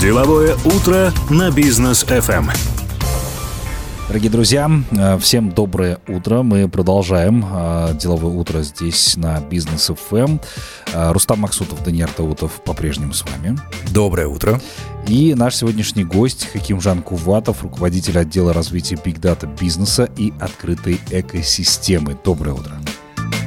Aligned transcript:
Деловое 0.00 0.56
утро 0.64 1.12
на 1.28 1.50
бизнес 1.50 2.04
FM. 2.04 2.50
Дорогие 4.08 4.30
друзья, 4.30 4.70
э, 4.90 5.18
всем 5.18 5.50
доброе 5.50 5.98
утро. 6.08 6.42
Мы 6.42 6.70
продолжаем 6.70 7.44
э, 7.46 7.94
деловое 8.00 8.32
утро 8.32 8.62
здесь 8.62 9.16
на 9.16 9.40
Бизнес 9.40 9.90
FM. 9.90 10.40
Э, 10.94 11.12
Рустам 11.12 11.40
Максутов, 11.40 11.84
Даниил 11.84 12.08
Таутов 12.08 12.62
по-прежнему 12.64 13.12
с 13.12 13.24
вами. 13.24 13.58
Доброе 13.92 14.26
утро. 14.26 14.58
И 15.06 15.34
наш 15.34 15.56
сегодняшний 15.56 16.04
гость 16.04 16.48
Хаким 16.50 16.80
Жан 16.80 17.02
Куватов, 17.02 17.62
руководитель 17.62 18.18
отдела 18.18 18.54
развития 18.54 18.94
Big 18.94 19.20
Data 19.20 19.46
бизнеса 19.60 20.08
и 20.16 20.32
открытой 20.40 20.98
экосистемы. 21.10 22.16
Доброе 22.24 22.54
утро. 22.54 22.72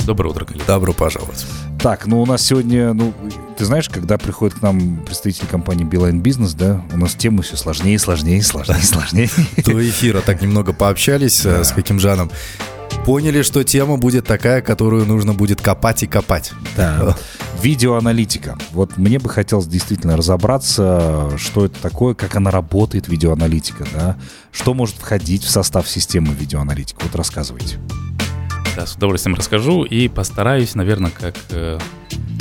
Доброе 0.05 0.29
утро, 0.29 0.45
коллеги. 0.45 0.65
Добро 0.67 0.93
пожаловать. 0.93 1.45
Так, 1.81 2.07
ну 2.07 2.21
у 2.21 2.25
нас 2.25 2.41
сегодня, 2.41 2.93
ну, 2.93 3.13
ты 3.57 3.65
знаешь, 3.65 3.87
когда 3.87 4.17
приходит 4.17 4.57
к 4.57 4.61
нам 4.61 4.97
представитель 5.05 5.45
компании 5.47 5.85
Beeline 5.85 6.21
Business, 6.21 6.55
да, 6.57 6.83
у 6.91 6.97
нас 6.97 7.13
темы 7.13 7.43
все 7.43 7.55
сложнее, 7.55 7.99
сложнее, 7.99 8.41
сложнее, 8.41 8.81
сложнее. 8.81 9.29
До 9.63 9.87
эфира 9.87 10.21
так 10.21 10.41
немного 10.41 10.73
пообщались 10.73 11.45
э, 11.45 11.63
с 11.63 11.71
каким 11.71 11.99
Жаном. 11.99 12.31
Поняли, 13.05 13.41
что 13.41 13.63
тема 13.63 13.97
будет 13.97 14.25
такая, 14.25 14.61
которую 14.61 15.05
нужно 15.05 15.33
будет 15.33 15.61
копать 15.61 16.03
и 16.03 16.07
копать. 16.07 16.51
Да. 16.75 17.15
Видеоаналитика. 17.61 18.57
Вот 18.71 18.97
мне 18.97 19.19
бы 19.19 19.29
хотелось 19.29 19.67
действительно 19.67 20.17
разобраться, 20.17 21.31
что 21.37 21.65
это 21.65 21.79
такое, 21.79 22.15
как 22.15 22.35
она 22.35 22.51
работает, 22.51 23.07
видеоаналитика, 23.07 23.85
да, 23.93 24.17
что 24.51 24.73
может 24.73 24.95
входить 24.95 25.43
в 25.43 25.49
состав 25.49 25.87
системы 25.87 26.33
видеоаналитики. 26.33 26.97
Вот 27.03 27.15
рассказывайте. 27.15 27.77
Да, 28.77 28.85
с 28.85 28.93
удовольствием 28.93 29.35
расскажу 29.35 29.85
и 29.85 30.07
постараюсь, 30.07 30.75
наверное, 30.75 31.09
как, 31.09 31.33
э, 31.49 31.79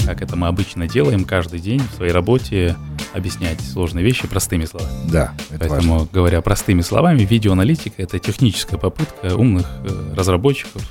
как 0.04 0.20
это 0.20 0.36
мы 0.36 0.48
обычно 0.48 0.86
делаем 0.86 1.24
каждый 1.24 1.60
день 1.60 1.80
в 1.80 1.96
своей 1.96 2.12
работе, 2.12 2.76
объяснять 3.14 3.58
сложные 3.62 4.04
вещи 4.04 4.28
простыми 4.28 4.66
словами. 4.66 5.10
Да, 5.10 5.32
это 5.48 5.66
Поэтому, 5.66 5.94
важно. 5.94 6.08
говоря 6.12 6.42
простыми 6.42 6.82
словами, 6.82 7.22
видеоаналитика— 7.22 7.94
это 8.02 8.18
техническая 8.18 8.78
попытка 8.78 9.34
умных 9.34 9.66
э, 9.84 10.14
разработчиков, 10.14 10.82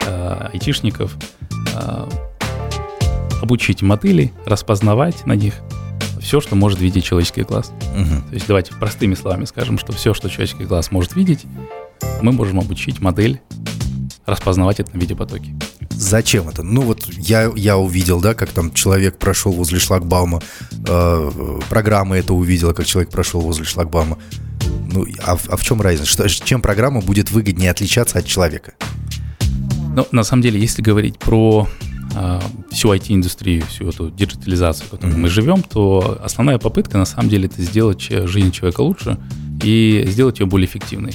э, 0.00 0.48
айтишников 0.52 1.16
обучить 3.40 3.82
модели, 3.82 4.32
распознавать 4.46 5.24
на 5.26 5.34
них 5.34 5.54
все, 6.20 6.40
что 6.40 6.56
может 6.56 6.80
видеть 6.80 7.04
человеческий 7.04 7.42
глаз. 7.42 7.72
Угу. 7.94 8.28
То 8.30 8.34
есть 8.34 8.48
давайте 8.48 8.74
простыми 8.74 9.14
словами 9.14 9.44
скажем, 9.44 9.78
что 9.78 9.92
все, 9.92 10.12
что 10.12 10.28
человеческий 10.28 10.64
глаз 10.64 10.90
может 10.90 11.14
видеть, 11.14 11.46
мы 12.20 12.32
можем 12.32 12.58
обучить 12.58 12.98
модель 12.98 13.40
распознавать 14.28 14.78
это 14.78 14.94
на 14.94 15.00
видеопотоке. 15.00 15.54
Зачем 15.90 16.48
это? 16.48 16.62
Ну 16.62 16.82
вот 16.82 17.06
я, 17.08 17.50
я 17.56 17.76
увидел, 17.78 18.20
да, 18.20 18.34
как 18.34 18.50
там 18.50 18.72
человек 18.72 19.18
прошел 19.18 19.52
возле 19.52 19.78
шлагбаума, 19.78 20.42
э, 20.86 21.60
программа 21.68 22.18
это 22.18 22.34
увидела, 22.34 22.72
как 22.72 22.86
человек 22.86 23.10
прошел 23.10 23.40
возле 23.40 23.64
шлагбаума. 23.64 24.18
Ну, 24.90 25.06
а, 25.24 25.36
а 25.48 25.56
в 25.56 25.62
чем 25.62 25.80
разница? 25.80 26.06
Что, 26.06 26.28
чем 26.28 26.62
программа 26.62 27.00
будет 27.00 27.30
выгоднее 27.30 27.70
отличаться 27.70 28.18
от 28.18 28.26
человека? 28.26 28.74
Ну, 29.96 30.06
на 30.12 30.22
самом 30.22 30.42
деле, 30.42 30.60
если 30.60 30.82
говорить 30.82 31.18
про 31.18 31.66
э, 32.14 32.40
всю 32.70 32.92
IT-индустрию, 32.92 33.64
всю 33.66 33.88
эту 33.88 34.10
диджитализацию, 34.10 34.86
в 34.86 34.90
которой 34.90 35.14
mm-hmm. 35.14 35.18
мы 35.18 35.28
живем, 35.28 35.62
то 35.62 36.20
основная 36.22 36.58
попытка, 36.58 36.98
на 36.98 37.06
самом 37.06 37.28
деле, 37.28 37.46
это 37.46 37.62
сделать 37.62 38.02
жизнь 38.02 38.52
человека 38.52 38.82
лучше 38.82 39.18
и 39.62 40.04
сделать 40.06 40.38
ее 40.38 40.46
более 40.46 40.66
эффективной. 40.66 41.14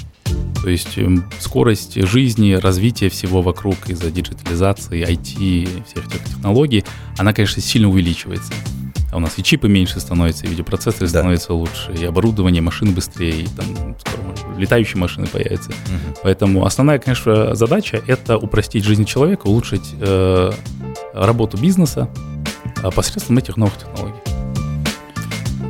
То 0.64 0.70
есть 0.70 0.98
эм, 0.98 1.26
скорость 1.42 2.02
жизни, 2.08 2.54
развитие 2.54 3.10
всего 3.10 3.42
вокруг 3.42 3.90
из-за 3.90 4.10
диджитализации, 4.10 5.06
IT, 5.06 5.84
всех 5.86 6.08
этих 6.08 6.24
технологий, 6.24 6.86
она, 7.18 7.34
конечно, 7.34 7.62
сильно 7.62 7.90
увеличивается. 7.90 8.54
А 9.12 9.18
у 9.18 9.20
нас 9.20 9.34
и 9.38 9.44
чипы 9.44 9.68
меньше 9.68 10.00
становятся, 10.00 10.46
и 10.46 10.50
видеопроцессоры 10.50 11.08
да. 11.08 11.20
становятся 11.20 11.54
лучше, 11.54 11.94
и 12.00 12.06
оборудование 12.06 12.62
машин 12.62 12.94
быстрее, 12.94 13.42
и 13.42 13.48
там 13.48 13.96
скоро 14.00 14.58
летающие 14.58 14.98
машины 14.98 15.28
появятся. 15.28 15.72
Угу. 15.72 16.20
Поэтому 16.24 16.66
основная, 16.66 16.98
конечно, 16.98 17.56
задача— 17.56 18.02
это 18.08 18.38
упростить 18.38 18.86
жизнь 18.86 19.04
человека, 19.04 19.48
улучшить 19.48 19.94
э, 20.00 20.52
работу 21.14 21.58
бизнеса 21.58 22.10
э, 22.82 22.90
посредством 22.90 23.38
этих 23.38 23.58
новых 23.58 23.78
технологий. 23.78 24.16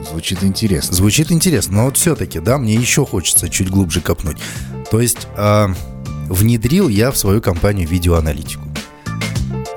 Звучит 0.07 0.44
интересно. 0.44 0.95
Звучит 0.95 1.31
интересно, 1.31 1.78
но 1.78 1.85
вот 1.85 1.97
все-таки, 1.97 2.39
да, 2.39 2.59
мне 2.59 2.75
еще 2.75 3.03
хочется 3.03 3.50
чуть 3.50 3.72
глубже 3.72 4.00
копнуть. 4.00 4.38
То 4.94 5.02
есть 5.02 5.28
э, 5.36 5.68
внедрил 6.30 6.88
я 6.88 7.09
в 7.09 7.18
свою 7.18 7.42
компанию 7.42 7.88
видеоаналитику. 7.88 8.62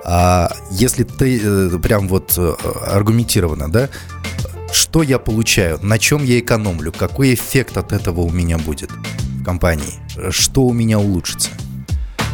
А 0.05 0.53
если 0.71 1.05
ты 1.05 1.41
э, 1.43 1.79
прям 1.79 2.07
вот 2.07 2.35
э, 2.37 2.55
аргументированно, 2.87 3.73
да, 3.73 3.89
что 4.71 5.03
я 5.03 5.19
получаю, 5.19 5.79
на 5.81 5.99
чем 5.99 6.23
я 6.23 6.39
экономлю, 6.39 6.93
какой 6.93 7.33
эффект 7.33 7.79
от 7.79 7.95
этого 7.95 8.21
у 8.21 8.31
меня 8.31 8.59
будет 8.59 8.91
в 8.91 9.43
компании, 9.43 9.95
что 10.29 10.65
у 10.65 10.75
меня 10.75 10.99
улучшится? 10.99 11.49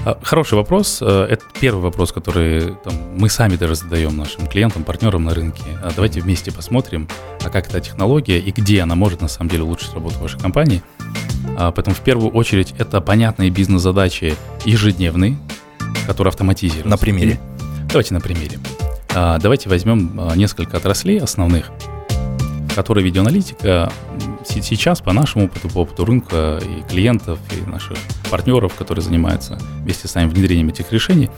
А, 0.05 0.19
хороший 0.21 0.55
вопрос. 0.55 0.99
Э, 1.03 1.29
это 1.31 1.45
первый 1.61 1.83
вопрос, 1.83 2.11
который 2.11 2.75
там, 2.83 2.95
мы 3.17 3.31
сами 3.31 3.55
даже 3.55 3.77
задаем 3.77 4.17
нашим 4.17 4.49
клиентам, 4.49 4.83
партнерам 4.83 5.23
на 5.23 5.35
рынке. 5.35 5.63
А 5.85 5.93
давайте 5.95 6.21
вместе 6.21 6.51
посмотрим, 6.51 7.07
а 7.45 7.49
как 7.49 7.69
эта 7.69 7.81
технология 7.81 8.41
и 8.41 8.51
где 8.51 8.81
она 8.81 8.97
может 8.97 9.21
на 9.21 9.29
самом 9.29 9.51
деле 9.51 9.63
улучшить 9.63 9.95
работу 9.95 10.19
вашей 10.19 10.41
компании. 10.41 10.83
А, 11.57 11.71
поэтому 11.73 11.95
в 11.95 12.01
первую 12.01 12.31
очередь 12.31 12.75
это 12.79 13.01
понятные 13.01 13.51
бизнес-задачи 13.51 14.35
ежедневные, 14.65 15.37
которые 16.07 16.31
автоматизируются. 16.31 16.89
На 16.89 16.97
примере? 16.97 17.39
Давайте 17.89 18.15
на 18.15 18.21
примере. 18.21 18.59
Давайте 19.15 19.69
возьмем 19.69 20.19
несколько 20.37 20.79
отраслей 20.79 21.21
основных, 21.21 21.71
в 22.71 22.75
которые 22.75 23.05
видеоаналитика 23.05 23.93
сейчас 24.49 25.01
по 25.01 25.13
нашему 25.13 25.47
опыту, 25.47 25.69
по 25.69 25.81
опыту 25.81 26.05
рынка 26.07 26.59
и 26.63 26.91
клиентов, 26.91 27.39
и 27.53 27.71
наших 27.71 27.99
партнеров, 28.31 28.75
которые 28.75 29.05
занимаются 29.05 29.59
вместе 29.81 30.09
с 30.09 30.15
нами 30.15 30.31
внедрением 30.31 30.71
этих 30.71 30.91
решений, 30.93 31.29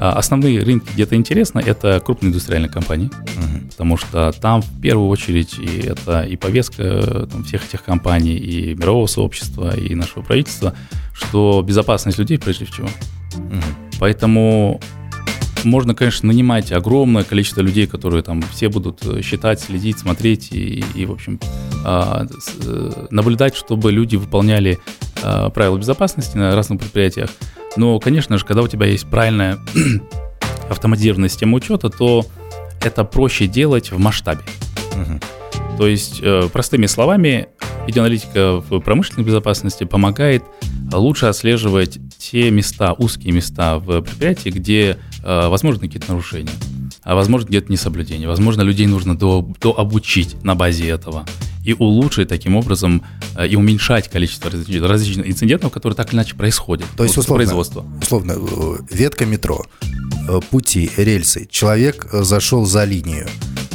а, 0.00 0.12
основные 0.12 0.62
рынки 0.62 0.90
где-то 0.92 1.16
интересно, 1.16 1.60
это 1.60 2.00
крупные 2.04 2.28
индустриальные 2.28 2.70
компании, 2.70 3.06
угу. 3.06 3.53
Потому 3.74 3.96
что 3.96 4.32
там 4.40 4.62
в 4.62 4.80
первую 4.80 5.08
очередь 5.08 5.58
и 5.58 5.80
это 5.80 6.22
и 6.22 6.36
повестка 6.36 7.26
там, 7.30 7.42
всех 7.42 7.66
этих 7.66 7.82
компаний, 7.82 8.36
и 8.36 8.74
мирового 8.74 9.06
сообщества, 9.06 9.76
и 9.76 9.94
нашего 9.96 10.22
правительства, 10.22 10.74
что 11.12 11.62
безопасность 11.66 12.18
людей 12.18 12.38
прежде 12.38 12.66
всего. 12.66 12.86
Угу. 13.36 13.98
Поэтому 13.98 14.80
можно, 15.64 15.94
конечно, 15.94 16.28
нанимать 16.28 16.70
огромное 16.70 17.24
количество 17.24 17.62
людей, 17.62 17.86
которые 17.86 18.22
там 18.22 18.42
все 18.42 18.68
будут 18.68 19.04
э, 19.04 19.22
считать, 19.22 19.60
следить, 19.60 19.98
смотреть 19.98 20.52
и, 20.52 20.84
и 20.94 21.06
в 21.06 21.12
общем, 21.12 21.40
а, 21.84 22.26
э, 22.62 23.06
наблюдать, 23.10 23.56
чтобы 23.56 23.90
люди 23.90 24.16
выполняли 24.16 24.78
а, 25.22 25.50
правила 25.50 25.78
безопасности 25.78 26.36
на 26.36 26.54
разных 26.54 26.80
предприятиях. 26.80 27.30
Но, 27.76 27.98
конечно 27.98 28.38
же, 28.38 28.44
когда 28.44 28.62
у 28.62 28.68
тебя 28.68 28.86
есть 28.86 29.08
правильная 29.08 29.58
автоматизированная 30.70 31.28
система 31.28 31.56
учета, 31.56 31.88
то 31.88 32.24
это 32.84 33.04
проще 33.04 33.46
делать 33.46 33.90
в 33.90 33.98
масштабе. 33.98 34.42
Угу. 34.92 35.20
То 35.78 35.86
есть, 35.86 36.20
э, 36.22 36.48
простыми 36.52 36.86
словами, 36.86 37.48
видеоаналитика 37.86 38.62
в 38.68 38.80
промышленной 38.80 39.24
безопасности 39.24 39.84
помогает 39.84 40.44
лучше 40.92 41.26
отслеживать 41.26 41.98
те 42.18 42.50
места, 42.50 42.92
узкие 42.92 43.32
места 43.32 43.78
в 43.78 44.02
предприятии, 44.02 44.50
где 44.50 44.98
э, 45.22 45.48
возможны 45.48 45.80
какие-то 45.80 46.10
нарушения, 46.10 46.52
а 47.02 47.14
возможно 47.14 47.48
где-то 47.48 47.70
несоблюдение. 47.70 48.28
Возможно, 48.28 48.62
людей 48.62 48.86
нужно 48.86 49.16
до, 49.16 49.46
до 49.60 49.78
обучить 49.78 50.42
на 50.44 50.54
базе 50.54 50.88
этого 50.88 51.26
и 51.64 51.72
улучшить 51.72 52.28
таким 52.28 52.56
образом 52.56 53.02
э, 53.36 53.48
и 53.48 53.56
уменьшать 53.56 54.08
количество 54.08 54.50
различных, 54.50 54.88
различных 54.88 55.28
инцидентов, 55.28 55.72
которые 55.72 55.96
так 55.96 56.08
или 56.08 56.16
иначе 56.16 56.36
происходят. 56.36 56.86
То 56.96 57.04
есть, 57.04 57.16
условно, 57.16 57.44
производства. 57.44 57.84
условно, 58.00 58.32
э, 58.32 58.76
ветка 58.90 59.24
метро, 59.24 59.64
э, 59.80 59.86
пути, 60.50 60.90
рельсы, 60.96 61.46
человек 61.50 62.08
зашел 62.12 62.66
за 62.66 62.84
линию, 62.84 63.28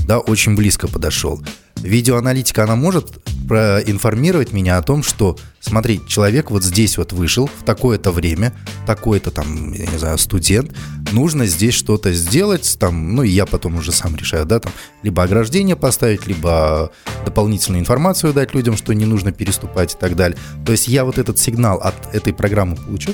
да, 0.05 0.19
очень 0.19 0.55
близко 0.55 0.87
подошел. 0.87 1.41
Видеоаналитика, 1.75 2.63
она 2.63 2.75
может 2.75 3.23
проинформировать 3.47 4.51
меня 4.51 4.77
о 4.77 4.81
том, 4.83 5.01
что, 5.01 5.37
смотри, 5.59 6.01
человек 6.07 6.51
вот 6.51 6.63
здесь 6.63 6.97
вот 6.97 7.13
вышел 7.13 7.47
в 7.47 7.63
такое-то 7.63 8.11
время, 8.11 8.53
такой-то 8.85 9.31
там, 9.31 9.71
я 9.73 9.87
не 9.87 9.97
знаю, 9.97 10.17
студент, 10.17 10.75
нужно 11.13 11.45
здесь 11.45 11.73
что-то 11.73 12.11
сделать, 12.11 12.77
там, 12.79 13.15
ну 13.15 13.23
и 13.23 13.29
я 13.29 13.45
потом 13.45 13.77
уже 13.77 13.91
сам 13.91 14.15
решаю, 14.15 14.45
да, 14.45 14.59
там, 14.59 14.71
либо 15.03 15.23
ограждение 15.23 15.75
поставить, 15.75 16.27
либо 16.27 16.91
дополнительную 17.25 17.81
информацию 17.81 18.33
дать 18.33 18.53
людям, 18.53 18.75
что 18.75 18.93
не 18.93 19.05
нужно 19.05 19.31
переступать 19.31 19.95
и 19.95 19.97
так 19.97 20.15
далее. 20.15 20.37
То 20.65 20.73
есть 20.73 20.87
я 20.87 21.05
вот 21.05 21.17
этот 21.17 21.39
сигнал 21.39 21.77
от 21.77 22.13
этой 22.13 22.33
программы 22.33 22.75
получу, 22.75 23.13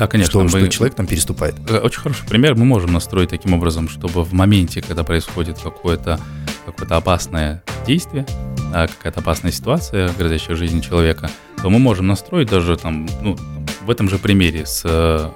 да, 0.00 0.06
конечно. 0.06 0.30
Что, 0.30 0.40
мы, 0.40 0.48
что 0.48 0.68
человек 0.68 0.96
там 0.96 1.06
переступает. 1.06 1.54
Э, 1.68 1.80
очень 1.80 2.00
хороший 2.00 2.26
пример. 2.26 2.54
Мы 2.54 2.64
можем 2.64 2.90
настроить 2.90 3.28
таким 3.28 3.52
образом, 3.52 3.86
чтобы 3.90 4.24
в 4.24 4.32
моменте, 4.32 4.80
когда 4.80 5.04
происходит 5.04 5.58
какое-то 5.58 6.18
какое 6.64 6.88
опасное 6.96 7.62
действие, 7.86 8.24
какая-то 8.72 9.20
опасная 9.20 9.52
ситуация, 9.52 10.10
грозящая 10.16 10.56
жизни 10.56 10.80
человека, 10.80 11.30
то 11.60 11.68
мы 11.68 11.78
можем 11.78 12.06
настроить 12.06 12.48
даже 12.48 12.78
там, 12.78 13.10
ну, 13.20 13.36
в 13.82 13.90
этом 13.90 14.08
же 14.08 14.16
примере 14.16 14.64
с 14.64 14.82
э, 14.86 15.28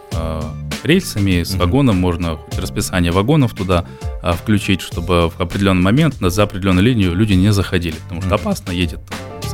рельсами, 0.82 1.42
с 1.42 1.54
вагоном, 1.56 1.98
можно 1.98 2.36
хоть 2.36 2.58
расписание 2.58 3.12
вагонов 3.12 3.52
туда 3.52 3.84
а, 4.22 4.32
включить, 4.32 4.80
чтобы 4.80 5.28
в 5.30 5.40
определенный 5.40 5.82
момент 5.82 6.16
за 6.20 6.42
определенную 6.42 6.84
линию 6.84 7.14
люди 7.14 7.34
не 7.34 7.52
заходили, 7.52 7.96
потому 8.04 8.22
что 8.22 8.34
опасно, 8.34 8.70
едет 8.70 9.00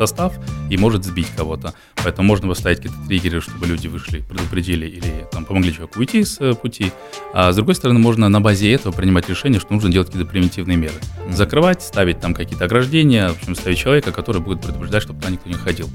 состав 0.00 0.34
и 0.70 0.76
может 0.76 1.04
сбить 1.04 1.28
кого-то. 1.36 1.74
Поэтому 1.96 2.26
можно 2.26 2.48
поставить 2.48 2.78
какие-то 2.78 3.06
триггеры, 3.06 3.40
чтобы 3.40 3.66
люди 3.66 3.86
вышли, 3.86 4.20
предупредили 4.20 4.86
или 4.86 5.26
там, 5.30 5.44
помогли 5.44 5.72
человеку 5.72 5.98
уйти 5.98 6.24
с 6.24 6.40
э, 6.40 6.54
пути. 6.54 6.92
А 7.34 7.52
с 7.52 7.56
другой 7.56 7.74
стороны, 7.74 7.98
можно 7.98 8.28
на 8.28 8.40
базе 8.40 8.72
этого 8.72 8.92
принимать 8.92 9.28
решение, 9.28 9.60
что 9.60 9.74
нужно 9.74 9.90
делать 9.90 10.08
какие-то 10.08 10.30
превентивные 10.30 10.76
меры. 10.76 10.94
Закрывать, 11.30 11.82
ставить 11.82 12.20
там 12.20 12.34
какие-то 12.34 12.64
ограждения, 12.64 13.28
в 13.28 13.36
общем, 13.36 13.54
ставить 13.54 13.78
человека, 13.78 14.12
который 14.12 14.40
будет 14.40 14.62
предупреждать, 14.62 15.02
чтобы 15.02 15.20
туда 15.20 15.32
никто 15.32 15.48
не 15.48 15.54
ходил. 15.54 15.88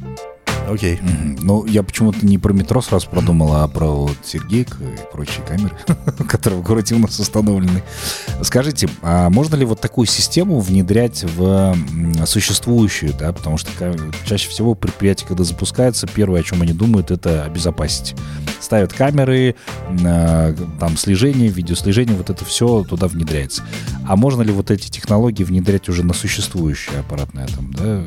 Окей. 0.67 0.99
Мгм. 1.01 1.37
Ну, 1.41 1.65
я 1.65 1.83
почему-то 1.83 2.25
не 2.25 2.37
про 2.37 2.53
метро 2.53 2.81
сразу 2.81 3.09
продумал, 3.09 3.53
а 3.55 3.67
про 3.67 3.87
вот 3.87 4.17
Сергейк 4.23 4.77
и 4.79 5.11
прочие 5.11 5.43
камеры, 5.45 5.75
которые 6.27 6.59
в 6.59 6.63
городе 6.63 6.95
у 6.95 6.99
нас 6.99 7.19
установлены. 7.19 7.83
Скажите, 8.41 8.89
а 9.01 9.29
можно 9.29 9.55
ли 9.55 9.65
вот 9.65 9.79
такую 9.79 10.07
систему 10.07 10.59
внедрять 10.59 11.23
в 11.23 11.75
существующую, 12.25 13.13
да, 13.17 13.31
потому 13.31 13.57
что 13.57 13.69
чаще 14.25 14.49
всего 14.49 14.75
предприятие, 14.75 15.27
когда 15.27 15.43
запускается, 15.43 16.07
первое, 16.07 16.41
о 16.41 16.43
чем 16.43 16.61
они 16.61 16.73
думают, 16.73 17.11
это 17.11 17.43
обезопасить. 17.43 18.15
Ставят 18.59 18.93
камеры, 18.93 19.55
а, 20.03 20.55
там 20.79 20.97
слежение, 20.97 21.49
видеослежение, 21.49 22.15
вот 22.15 22.29
это 22.29 22.43
все 22.45 22.83
туда 22.83 23.07
внедряется. 23.07 23.63
А 24.07 24.15
можно 24.15 24.41
ли 24.41 24.51
вот 24.51 24.71
эти 24.71 24.89
технологии 24.89 25.43
внедрять 25.43 25.89
уже 25.89 26.03
на 26.03 26.13
существующее 26.13 26.99
аппаратное 26.99 27.47
там, 27.47 27.71
да, 27.73 28.05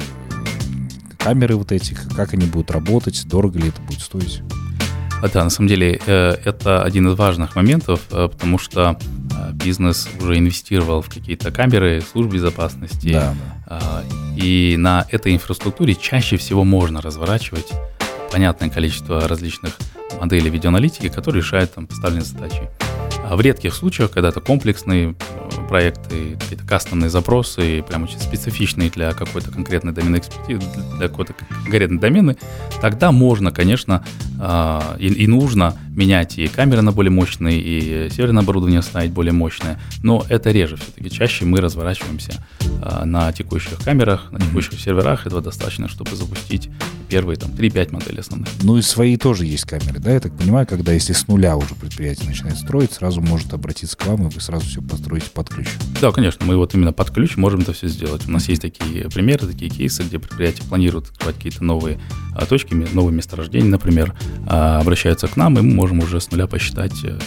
камеры 1.28 1.56
вот 1.56 1.72
эти, 1.72 1.94
как 2.16 2.32
они 2.32 2.46
будут 2.46 2.70
работать, 2.70 3.28
дорого 3.28 3.58
ли 3.58 3.68
это 3.68 3.82
будет 3.82 4.00
стоить? 4.00 4.40
Да, 5.34 5.44
на 5.44 5.50
самом 5.50 5.68
деле 5.68 6.00
э, 6.06 6.36
это 6.42 6.82
один 6.82 7.06
из 7.08 7.18
важных 7.18 7.54
моментов, 7.54 8.00
э, 8.10 8.28
потому 8.32 8.56
что 8.56 8.96
э, 8.98 9.52
бизнес 9.52 10.08
уже 10.18 10.38
инвестировал 10.38 11.02
в 11.02 11.10
какие-то 11.10 11.50
камеры, 11.50 12.00
служб 12.00 12.32
безопасности. 12.32 13.12
Да, 13.12 13.34
А, 13.66 14.02
И 14.36 14.76
на 14.78 15.04
этой 15.10 15.34
инфраструктуре 15.34 15.94
чаще 15.94 16.38
всего 16.38 16.64
можно 16.64 17.02
разворачивать 17.02 17.70
понятное 18.32 18.70
количество 18.70 19.28
различных 19.28 19.76
моделей 20.18 20.48
видеоаналитики, 20.48 21.10
которые 21.10 21.42
решают 21.42 21.74
там 21.74 21.86
поставленные 21.86 22.24
задачи. 22.24 22.70
А 23.28 23.36
в 23.36 23.42
редких 23.42 23.74
случаях, 23.74 24.10
когда 24.10 24.30
это 24.30 24.40
комплексные 24.40 25.10
э, 25.10 25.68
проекты, 25.68 26.38
какие-то 26.40 26.64
кастомные 26.66 27.10
запросы, 27.10 27.84
прям 27.86 28.04
очень 28.04 28.18
специфичные 28.18 28.88
для 28.88 29.12
какой-то 29.12 29.50
конкретной 29.50 29.92
доменной 29.92 30.20
экспертизы, 30.20 30.66
для 30.96 31.08
какой-то 31.08 31.34
конкретной 31.34 31.98
домены, 31.98 32.38
тогда 32.80 33.12
можно, 33.12 33.52
конечно, 33.52 34.02
а, 34.40 34.96
и, 34.98 35.08
и 35.08 35.26
нужно 35.26 35.76
менять 35.98 36.38
и 36.38 36.46
камеры 36.46 36.80
на 36.80 36.92
более 36.92 37.10
мощные, 37.10 37.60
и 37.60 38.08
серверное 38.10 38.42
оборудование 38.42 38.82
ставить 38.82 39.10
более 39.10 39.32
мощное, 39.32 39.80
но 40.02 40.24
это 40.28 40.52
реже 40.52 40.76
все-таки. 40.76 41.10
Чаще 41.10 41.44
мы 41.44 41.60
разворачиваемся 41.60 42.34
а, 42.80 43.04
на 43.04 43.32
текущих 43.32 43.78
камерах, 43.78 44.30
на 44.30 44.38
текущих 44.38 44.78
серверах. 44.80 45.26
Этого 45.26 45.42
достаточно, 45.42 45.88
чтобы 45.88 46.14
запустить 46.14 46.70
первые 47.08 47.36
там 47.36 47.50
3-5 47.50 47.92
моделей 47.92 48.20
основных. 48.20 48.48
Ну 48.62 48.76
и 48.76 48.82
свои 48.82 49.16
тоже 49.16 49.44
есть 49.46 49.64
камеры, 49.64 49.98
да, 49.98 50.12
я 50.12 50.20
так 50.20 50.36
понимаю, 50.36 50.66
когда 50.66 50.92
если 50.92 51.12
с 51.12 51.26
нуля 51.26 51.56
уже 51.56 51.74
предприятие 51.74 52.28
начинает 52.28 52.58
строить, 52.58 52.92
сразу 52.92 53.20
может 53.20 53.52
обратиться 53.52 53.96
к 53.96 54.06
вам, 54.06 54.28
и 54.28 54.30
вы 54.30 54.40
сразу 54.40 54.66
все 54.66 54.80
построите 54.80 55.30
под 55.30 55.48
ключ. 55.48 55.68
Да, 56.00 56.12
конечно, 56.12 56.46
мы 56.46 56.56
вот 56.56 56.74
именно 56.74 56.92
под 56.92 57.10
ключ 57.10 57.36
можем 57.36 57.60
это 57.60 57.72
все 57.72 57.88
сделать. 57.88 58.28
У 58.28 58.30
нас 58.30 58.48
есть 58.48 58.62
такие 58.62 59.08
примеры, 59.08 59.46
такие 59.46 59.70
кейсы, 59.70 60.02
где 60.02 60.18
предприятия 60.18 60.62
планируют 60.62 61.08
открывать 61.10 61.36
какие-то 61.36 61.64
новые 61.64 61.98
а, 62.36 62.46
точки, 62.46 62.74
новые 62.74 63.16
месторождения, 63.16 63.68
например, 63.68 64.14
а, 64.46 64.80
обращаются 64.80 65.26
к 65.26 65.36
нам, 65.36 65.58
и 65.58 65.62
мы 65.62 65.74
можем 65.74 65.87
уже 65.92 66.20
с 66.20 66.30
нуля 66.30 66.46
посчитать 66.46 67.04
э, 67.04 67.18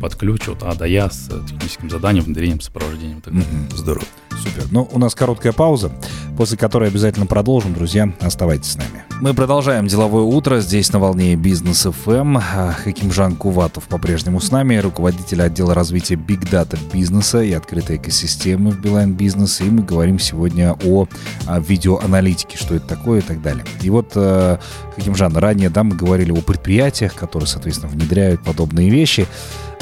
под 0.00 0.14
ключ 0.14 0.48
от 0.48 0.62
А 0.62 0.74
до 0.74 0.86
Я 0.86 1.10
с 1.10 1.28
техническим 1.48 1.90
заданием, 1.90 2.24
внедрением, 2.24 2.60
сопровождением. 2.60 3.20
далее. 3.20 3.44
Здорово. 3.74 4.04
Супер. 4.30 4.66
Ну, 4.70 4.88
у 4.92 4.98
нас 4.98 5.14
короткая 5.14 5.52
пауза, 5.52 5.90
после 6.36 6.56
которой 6.56 6.88
обязательно 6.88 7.26
продолжим, 7.26 7.74
друзья. 7.74 8.12
Оставайтесь 8.20 8.72
с 8.72 8.76
нами. 8.76 9.04
Мы 9.20 9.34
продолжаем 9.34 9.88
деловое 9.88 10.22
утро 10.22 10.60
здесь 10.60 10.92
на 10.92 11.00
волне 11.00 11.34
Бизнес 11.34 11.86
FM. 11.86 12.40
Хакимжан 12.84 13.34
Куватов 13.34 13.84
по-прежнему 13.84 14.40
с 14.40 14.52
нами, 14.52 14.76
руководитель 14.76 15.42
отдела 15.42 15.74
развития 15.74 16.14
Big 16.14 16.48
Data 16.48 16.78
бизнеса 16.92 17.42
и 17.42 17.52
открытой 17.52 17.96
экосистемы 17.96 18.70
в 18.70 18.80
Билайн 18.80 19.14
Бизнес. 19.14 19.60
И 19.60 19.64
мы 19.64 19.82
говорим 19.82 20.20
сегодня 20.20 20.76
о, 20.84 21.08
о 21.46 21.58
видеоаналитике, 21.58 22.56
что 22.56 22.76
это 22.76 22.86
такое 22.86 23.18
и 23.18 23.22
так 23.22 23.42
далее. 23.42 23.64
И 23.82 23.90
вот, 23.90 24.12
э, 24.14 24.58
Хакимжан, 24.94 25.36
ранее 25.36 25.70
да, 25.70 25.82
мы 25.82 25.96
говорили 25.96 26.30
о 26.30 26.40
предприятиях, 26.40 27.14
которые, 27.14 27.48
соответственно, 27.48 27.90
внедряют 27.90 28.44
подобные 28.44 28.88
вещи. 28.88 29.26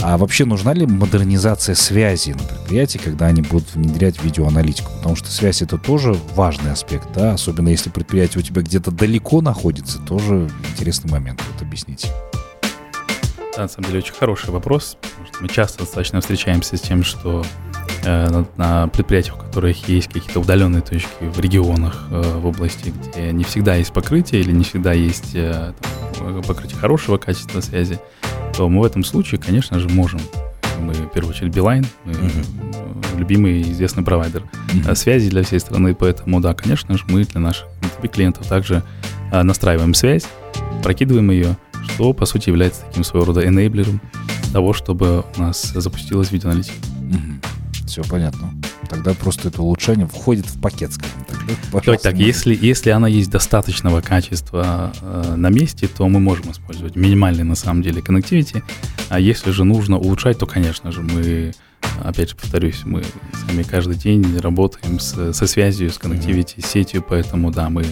А 0.03 0.19
вообще 0.19 0.45
нужна 0.45 0.73
ли 0.73 0.87
модернизация 0.87 1.75
связи 1.75 2.31
на 2.33 2.43
предприятии, 2.43 2.99
когда 2.99 3.27
они 3.27 3.43
будут 3.43 3.75
внедрять 3.75 4.23
видеоаналитику? 4.23 4.91
Потому 4.99 5.17
что 5.17 5.29
связь 5.31 5.63
это 5.63 5.79
тоже 5.79 6.17
важный 6.35 6.73
аспект, 6.73 7.09
да, 7.15 7.33
особенно 7.33 7.71
если 7.71 7.91
предприятие 7.91 8.41
у 8.41 8.43
тебя 8.43 8.63
где-то 8.63 8.91
далеко 8.91 9.41
находится, 9.41 9.99
тоже 10.01 10.51
интересный 10.71 11.11
момент. 11.11 11.43
Вот 11.53 11.63
объясните. 11.63 12.09
Да, 13.57 13.63
на 13.63 13.69
самом 13.69 13.89
деле 13.89 14.01
очень 14.01 14.15
хороший 14.15 14.51
вопрос, 14.51 14.99
мы 15.41 15.49
часто 15.49 15.81
достаточно 15.81 16.21
встречаемся 16.21 16.77
с 16.77 16.81
тем, 16.81 17.03
что 17.03 17.45
э, 18.05 18.45
на, 18.57 18.89
предприятиях, 18.89 19.37
у 19.37 19.41
которых 19.41 19.89
есть 19.89 20.09
какие-то 20.09 20.41
удаленные 20.41 20.83
точки 20.83 21.09
в 21.21 21.41
регионах, 21.41 22.07
э, 22.11 22.39
в 22.39 22.47
области, 22.47 22.91
где 22.91 23.33
не 23.33 23.45
всегда 23.45 23.75
есть 23.75 23.93
покрытие 23.93 24.41
или 24.41 24.53
не 24.53 24.65
всегда 24.65 24.93
есть 24.93 25.35
э, 25.35 25.73
там, 26.19 26.43
покрытие 26.43 26.79
хорошего 26.79 27.19
качества 27.19 27.61
связи, 27.61 27.99
то 28.57 28.69
мы 28.69 28.81
в 28.81 28.85
этом 28.85 29.05
случае, 29.05 29.41
конечно 29.41 29.79
же, 29.79 29.89
можем. 29.89 30.21
Мы, 30.81 30.93
в 30.93 31.11
первую 31.11 31.35
очередь, 31.35 31.55
Билайн, 31.55 31.87
мы, 32.05 32.13
э, 32.13 33.19
любимый 33.19 33.61
и 33.61 33.73
известный 33.73 34.03
провайдер 34.03 34.43
э, 34.87 34.95
связи 34.95 35.29
для 35.29 35.43
всей 35.43 35.61
страны, 35.61 35.95
поэтому, 35.95 36.41
да, 36.41 36.55
конечно 36.55 36.97
же, 36.97 37.05
мы 37.09 37.25
для 37.25 37.41
наших 37.41 37.67
B2B 37.81 38.09
клиентов 38.09 38.47
также 38.47 38.83
э, 39.31 39.43
настраиваем 39.43 39.95
связь, 39.95 40.27
прокидываем 40.83 41.31
ее, 41.31 41.57
что, 41.85 42.13
по 42.13 42.25
сути, 42.25 42.49
является 42.49 42.83
таким 42.83 43.05
своего 43.05 43.27
рода 43.27 43.47
энейблером 43.47 44.01
того, 44.53 44.73
чтобы 44.73 45.25
у 45.37 45.41
нас 45.41 45.63
запустилась 45.75 46.31
видеоаналитика. 46.31 46.77
Все 47.87 48.03
понятно. 48.05 48.53
Тогда 48.89 49.15
просто 49.15 49.49
это 49.49 49.63
улучшение 49.63 50.07
входит 50.07 50.47
в 50.47 50.61
пакет, 50.61 50.93
скажем 50.93 51.26
Пожалуйста, 51.73 52.11
так, 52.11 52.19
если, 52.19 52.59
если 52.61 52.91
она 52.91 53.09
есть 53.09 53.31
достаточного 53.31 54.01
качества 54.01 54.93
э, 55.01 55.35
на 55.37 55.49
месте, 55.51 55.87
то 55.89 56.09
мы 56.09 56.21
можем 56.21 56.51
использовать 56.51 56.97
минимальный, 56.97 57.45
на 57.45 57.55
самом 57.55 57.83
деле, 57.83 58.01
connectivity. 58.01 58.63
А 59.09 59.21
если 59.21 59.51
же 59.51 59.65
нужно 59.65 59.99
улучшать, 59.99 60.39
то, 60.39 60.47
конечно 60.47 60.91
же, 60.93 61.03
мы, 61.03 61.53
опять 62.03 62.31
же, 62.31 62.37
повторюсь, 62.37 62.83
мы 62.85 63.03
сами 63.47 63.63
каждый 63.63 63.97
день 63.97 64.39
работаем 64.39 64.99
с- 64.99 65.33
со 65.33 65.47
связью, 65.47 65.91
с 65.91 65.99
connectivity, 65.99 66.65
с 66.65 66.71
сетью, 66.71 67.05
поэтому, 67.09 67.51
да, 67.51 67.69
мы 67.69 67.85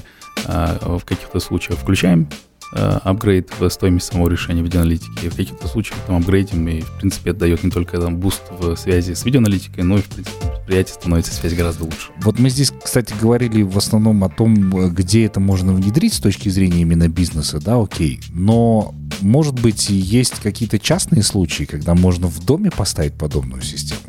э, 0.46 0.76
в 0.80 1.04
каких-то 1.04 1.38
случаях 1.40 1.78
включаем 1.78 2.28
апгрейд 2.74 3.50
в 3.58 3.68
стоимость 3.70 4.06
самого 4.06 4.28
решения 4.28 4.62
видеоаналитики. 4.62 5.28
В 5.28 5.36
каких-то 5.36 5.68
случаях 5.68 5.98
там 6.06 6.16
апгрейдим, 6.16 6.66
и, 6.68 6.80
в 6.80 6.90
принципе, 6.98 7.30
это 7.30 7.40
дает 7.40 7.62
не 7.62 7.70
только 7.70 7.98
там 7.98 8.16
boost 8.16 8.42
в 8.50 8.76
связи 8.76 9.14
с 9.14 9.24
видеоаналитикой, 9.24 9.84
но 9.84 9.98
и, 9.98 10.02
в 10.02 10.06
принципе, 10.06 10.36
предприятие 10.48 10.94
становится 10.94 11.32
связь 11.32 11.54
гораздо 11.54 11.84
лучше. 11.84 12.10
Вот 12.22 12.38
мы 12.38 12.50
здесь, 12.50 12.72
кстати, 12.82 13.14
говорили 13.20 13.62
в 13.62 13.76
основном 13.76 14.24
о 14.24 14.28
том, 14.28 14.76
э, 14.76 14.90
где 14.90 15.24
это 15.24 15.40
можно 15.40 15.72
внедрить 15.72 16.14
с 16.14 16.20
точки 16.20 16.48
зрения 16.48 16.82
именно 16.82 17.08
бизнеса, 17.08 17.60
да, 17.60 17.80
окей. 17.80 18.20
Но, 18.30 18.94
может 19.20 19.54
быть, 19.54 19.90
есть 19.90 20.40
какие-то 20.40 20.78
частные 20.78 21.22
случаи, 21.22 21.64
когда 21.64 21.94
можно 21.94 22.26
в 22.26 22.44
доме 22.44 22.70
поставить 22.70 23.14
подобную 23.14 23.62
систему? 23.62 24.00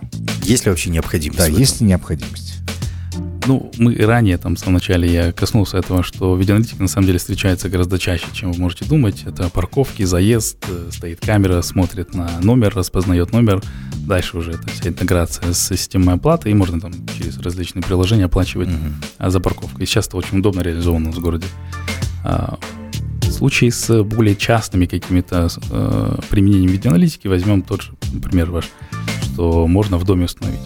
Есть 0.43 0.65
ли 0.65 0.69
вообще 0.69 0.89
необходимость? 0.89 1.39
Да, 1.39 1.45
в 1.45 1.49
этом? 1.49 1.59
есть 1.59 1.81
ли 1.81 1.87
необходимость? 1.87 2.44
Ну, 3.47 3.71
мы 3.77 3.95
ранее, 3.95 4.37
там, 4.37 4.55
в 4.55 4.59
самом 4.59 4.75
начале 4.75 5.11
я 5.11 5.31
коснулся 5.31 5.77
этого, 5.77 6.01
что 6.01 6.35
видеоаналитика 6.35 6.81
на 6.81 6.87
самом 6.87 7.05
деле 7.05 7.19
встречается 7.19 7.69
гораздо 7.69 7.99
чаще, 7.99 8.25
чем 8.33 8.51
вы 8.51 8.59
можете 8.59 8.85
думать. 8.85 9.23
Это 9.23 9.49
парковки, 9.49 10.03
заезд, 10.03 10.65
э, 10.67 10.89
стоит 10.91 11.19
камера, 11.19 11.61
смотрит 11.61 12.15
на 12.15 12.27
номер, 12.41 12.73
распознает 12.75 13.33
номер. 13.33 13.61
Дальше 13.97 14.37
уже 14.37 14.51
это 14.53 14.67
вся 14.69 14.89
интеграция 14.89 15.53
с 15.53 15.67
системой 15.67 16.15
оплаты, 16.15 16.49
и 16.49 16.55
можно 16.55 16.81
там 16.81 16.93
через 17.15 17.37
различные 17.37 17.83
приложения 17.83 18.25
оплачивать 18.25 18.69
а, 19.19 19.29
за 19.29 19.39
парковку. 19.39 19.79
И 19.79 19.85
сейчас 19.85 20.07
это 20.07 20.17
очень 20.17 20.39
удобно 20.39 20.61
реализовано 20.61 21.11
в 21.11 21.19
городе. 21.19 21.47
А, 22.23 22.57
в 23.21 23.31
случае 23.31 23.71
с 23.71 24.03
более 24.03 24.35
частными 24.35 24.87
какими-то 24.87 25.49
э, 25.69 26.17
применениями 26.29 26.71
видеоаналитики, 26.71 27.27
возьмем 27.27 27.61
тот 27.61 27.83
же 27.83 27.91
пример 28.23 28.49
ваш, 28.49 28.69
что 29.23 29.67
можно 29.67 29.97
в 29.97 30.03
доме 30.03 30.25
установить. 30.25 30.61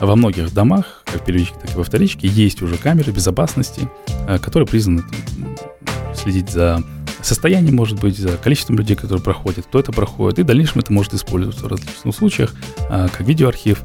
Во 0.00 0.16
многих 0.16 0.52
домах, 0.52 1.02
как 1.04 1.24
первичке, 1.24 1.54
так 1.60 1.74
и 1.74 1.76
во 1.76 1.84
вторичке, 1.84 2.26
есть 2.26 2.62
уже 2.62 2.76
камеры 2.76 3.12
безопасности, 3.12 3.88
э, 4.26 4.38
которые 4.38 4.66
призваны 4.66 5.02
там, 5.02 5.56
следить 6.14 6.50
за 6.50 6.82
состоянием, 7.22 7.76
может 7.76 8.00
быть, 8.00 8.16
за 8.18 8.36
количеством 8.36 8.76
людей, 8.76 8.96
которые 8.96 9.22
проходят, 9.22 9.66
кто 9.66 9.78
это 9.78 9.92
проходит, 9.92 10.38
и 10.38 10.42
в 10.42 10.46
дальнейшем 10.46 10.80
это 10.80 10.92
может 10.92 11.14
использоваться 11.14 11.64
в 11.64 11.68
различных 11.68 12.14
случаях, 12.14 12.54
а, 12.88 13.08
как 13.08 13.26
видеоархив. 13.26 13.82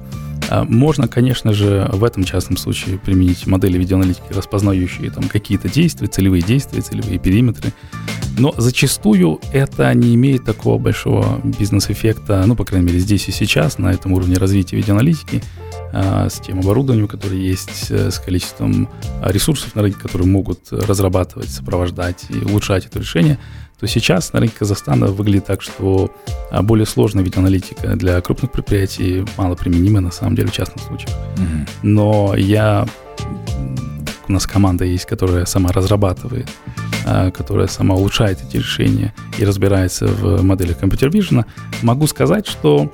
А, 0.50 0.63
Можно, 0.63 1.07
конечно 1.07 1.53
же, 1.53 1.89
в 1.91 2.03
этом 2.03 2.24
частном 2.24 2.57
случае 2.57 2.98
применить 2.98 3.45
модели 3.48 3.77
видеоаналитики, 3.77 4.31
распознающие 4.31 5.10
там 5.10 5.25
какие-то 5.27 5.69
действия, 5.69 6.07
целевые 6.07 6.43
действия, 6.43 6.81
целевые 6.81 7.19
периметры. 7.19 7.74
Но 8.38 8.53
зачастую 8.57 9.39
это 9.51 9.93
не 9.93 10.13
имеет 10.15 10.43
такого 10.43 10.77
большого 10.77 11.41
бизнес-эффекта, 11.43 12.43
ну, 12.45 12.55
по 12.55 12.65
крайней 12.65 12.88
мере, 12.88 13.00
здесь 13.00 13.27
и 13.27 13.31
сейчас, 13.31 13.77
на 13.77 13.91
этом 13.91 14.12
уровне 14.13 14.36
развития 14.36 14.75
видеоаналитики, 14.75 15.41
с 16.30 16.40
тем 16.40 16.60
оборудованием, 16.60 17.08
которое 17.08 17.40
есть, 17.40 17.90
э, 17.90 18.12
с 18.12 18.20
количеством 18.20 18.90
а, 19.22 19.32
ресурсов 19.32 19.75
на 19.75 19.82
рынке, 19.82 20.00
которые 20.00 20.28
могут 20.28 20.72
разрабатывать, 20.72 21.50
сопровождать 21.50 22.25
и 22.30 22.46
улучшать 22.46 22.86
это 22.86 23.00
решение, 23.00 23.40
то 23.80 23.88
сейчас 23.88 24.34
на 24.34 24.40
рынке 24.40 24.56
Казахстана 24.60 25.08
выглядит 25.08 25.46
так, 25.46 25.62
что 25.62 26.12
а, 26.52 26.62
более 26.62 26.86
сложная 26.86 27.24
видеоаналитика 27.24 27.96
для 27.96 28.20
крупных 28.22 28.52
предприятий 28.52 29.25
мало 29.38 29.56
применима 29.56 30.00
на 30.00 30.12
самом 30.12 30.36
деле 30.36 30.50
в 30.50 30.54
частных 30.54 30.84
случаях. 30.86 31.12
Mm-hmm. 31.38 31.70
Но 31.84 32.36
я 32.36 32.86
у 34.28 34.32
нас 34.32 34.48
команда 34.48 34.86
есть, 34.86 35.06
которая 35.06 35.46
сама 35.46 35.72
разрабатывает, 35.72 36.50
а, 37.06 37.32
которая 37.32 37.68
сама 37.68 37.96
улучшает 37.96 38.42
эти 38.42 38.58
решения 38.58 39.14
и 39.38 39.46
разбирается 39.46 40.08
в 40.08 40.42
моделях 40.42 40.80
компьютер 40.80 41.10
vision, 41.10 41.46
могу 41.82 42.08
сказать, 42.08 42.48
что 42.48 42.92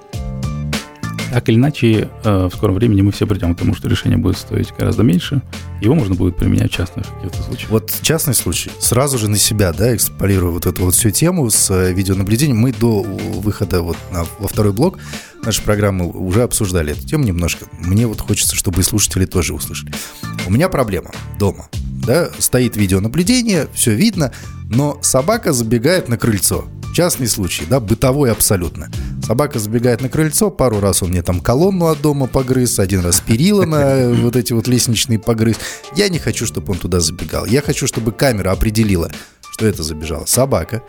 так 1.31 1.47
или 1.50 1.55
иначе, 1.55 2.09
э, 2.23 2.50
в 2.51 2.55
скором 2.55 2.75
времени 2.75 3.01
мы 3.01 3.11
все 3.11 3.25
придем 3.25 3.55
к 3.55 3.59
тому, 3.59 3.73
что 3.73 3.88
решение 3.88 4.17
будет 4.17 4.38
стоить 4.38 4.73
гораздо 4.77 5.03
меньше. 5.03 5.41
Его 5.81 5.95
можно 5.95 6.15
будет 6.15 6.35
применять 6.35 6.71
в 6.71 6.75
частных 6.75 7.07
каких-то 7.07 7.41
случаях. 7.43 7.69
Вот 7.71 7.93
частный 8.01 8.33
случай. 8.33 8.69
Сразу 8.79 9.17
же 9.17 9.29
на 9.29 9.38
себя, 9.38 9.71
да, 9.71 9.95
эксполируя 9.95 10.51
вот 10.51 10.65
эту 10.65 10.83
вот 10.83 10.93
всю 10.93 11.09
тему 11.11 11.50
с 11.50 11.71
э, 11.71 11.93
видеонаблюдением, 11.93 12.57
мы 12.57 12.73
до 12.73 13.01
выхода 13.03 13.81
вот 13.81 13.97
на, 14.11 14.25
во 14.39 14.47
второй 14.47 14.73
блок 14.73 14.97
нашей 15.43 15.63
программы 15.63 16.10
уже 16.10 16.43
обсуждали 16.43 16.93
эту 16.93 17.05
тему 17.07 17.24
немножко. 17.24 17.65
Мне 17.79 18.07
вот 18.07 18.21
хочется, 18.21 18.55
чтобы 18.55 18.81
и 18.81 18.83
слушатели 18.83 19.25
тоже 19.25 19.53
услышали. 19.53 19.93
У 20.45 20.51
меня 20.51 20.69
проблема 20.69 21.12
дома. 21.39 21.67
Да, 22.05 22.29
стоит 22.39 22.75
видеонаблюдение, 22.77 23.67
все 23.74 23.93
видно, 23.93 24.31
но 24.69 24.98
собака 25.01 25.53
забегает 25.53 26.10
на 26.10 26.17
крыльцо. 26.17 26.65
Частный 26.93 27.27
случай, 27.27 27.63
да, 27.69 27.79
бытовой 27.79 28.31
абсолютно. 28.31 28.89
Собака 29.25 29.60
забегает 29.60 30.01
на 30.01 30.10
крыльцо, 30.10 30.50
пару 30.50 30.81
раз 30.81 31.01
он 31.03 31.10
мне 31.10 31.21
там 31.21 31.39
колонну 31.39 31.86
от 31.86 32.01
дома 32.01 32.27
погрыз, 32.27 32.79
один 32.79 33.00
раз 33.01 33.21
перила 33.21 33.65
на 33.65 34.10
вот 34.21 34.36
эти 34.36 34.51
вот 34.51 34.67
лестничные 34.67 35.19
погрыз. 35.19 35.57
Я 35.95 36.10
не 36.10 36.19
хочу, 36.19 36.45
чтобы 36.45 36.74
он 36.74 36.79
туда 36.79 37.00
забегал. 37.00 37.45
Я 37.45 37.62
хочу, 37.62 37.88
чтобы 37.88 38.12
камера 38.12 38.51
определила, 38.51 39.10
что 39.53 39.67
это 39.67 39.83
забежала 39.83 40.25
собака. 40.25 40.83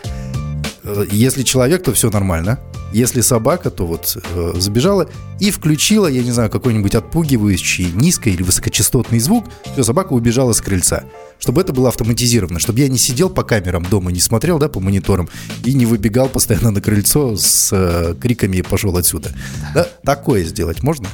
Э, 0.84 1.04
если 1.10 1.42
человек, 1.42 1.82
то 1.82 1.92
все 1.92 2.10
нормально. 2.10 2.58
Если 2.92 3.22
собака, 3.22 3.70
то 3.70 3.86
вот 3.86 4.16
э, 4.22 4.52
забежала 4.56 5.08
и 5.40 5.50
включила, 5.50 6.06
я 6.06 6.22
не 6.22 6.30
знаю, 6.30 6.50
какой-нибудь 6.50 6.94
отпугивающий 6.94 7.90
низкий 7.92 8.30
или 8.30 8.42
высокочастотный 8.42 9.18
звук, 9.18 9.46
все, 9.72 9.82
собака 9.82 10.12
убежала 10.12 10.52
с 10.52 10.60
крыльца. 10.60 11.04
Чтобы 11.38 11.62
это 11.62 11.72
было 11.72 11.88
автоматизировано, 11.88 12.60
чтобы 12.60 12.80
я 12.80 12.88
не 12.88 12.98
сидел 12.98 13.30
по 13.30 13.42
камерам 13.42 13.84
дома, 13.84 14.12
не 14.12 14.20
смотрел, 14.20 14.58
да, 14.58 14.68
по 14.68 14.80
мониторам 14.80 15.28
и 15.64 15.72
не 15.72 15.86
выбегал 15.86 16.28
постоянно 16.28 16.70
на 16.70 16.80
крыльцо 16.80 17.36
с 17.36 17.70
э, 17.72 18.14
криками 18.20 18.60
«пошел 18.60 18.96
отсюда». 18.96 19.32
Да, 19.74 19.88
такое 20.04 20.44
сделать 20.44 20.82
можно? 20.82 21.08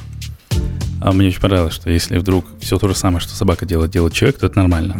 А 1.01 1.11
мне 1.13 1.27
очень 1.27 1.39
понравилось, 1.39 1.73
что 1.73 1.89
если 1.89 2.17
вдруг 2.17 2.45
все 2.59 2.77
то 2.77 2.87
же 2.87 2.95
самое, 2.95 3.21
что 3.21 3.33
собака 3.33 3.65
делает, 3.65 3.91
делает 3.91 4.13
человек, 4.13 4.39
то 4.39 4.47
это 4.47 4.57
нормально. 4.57 4.99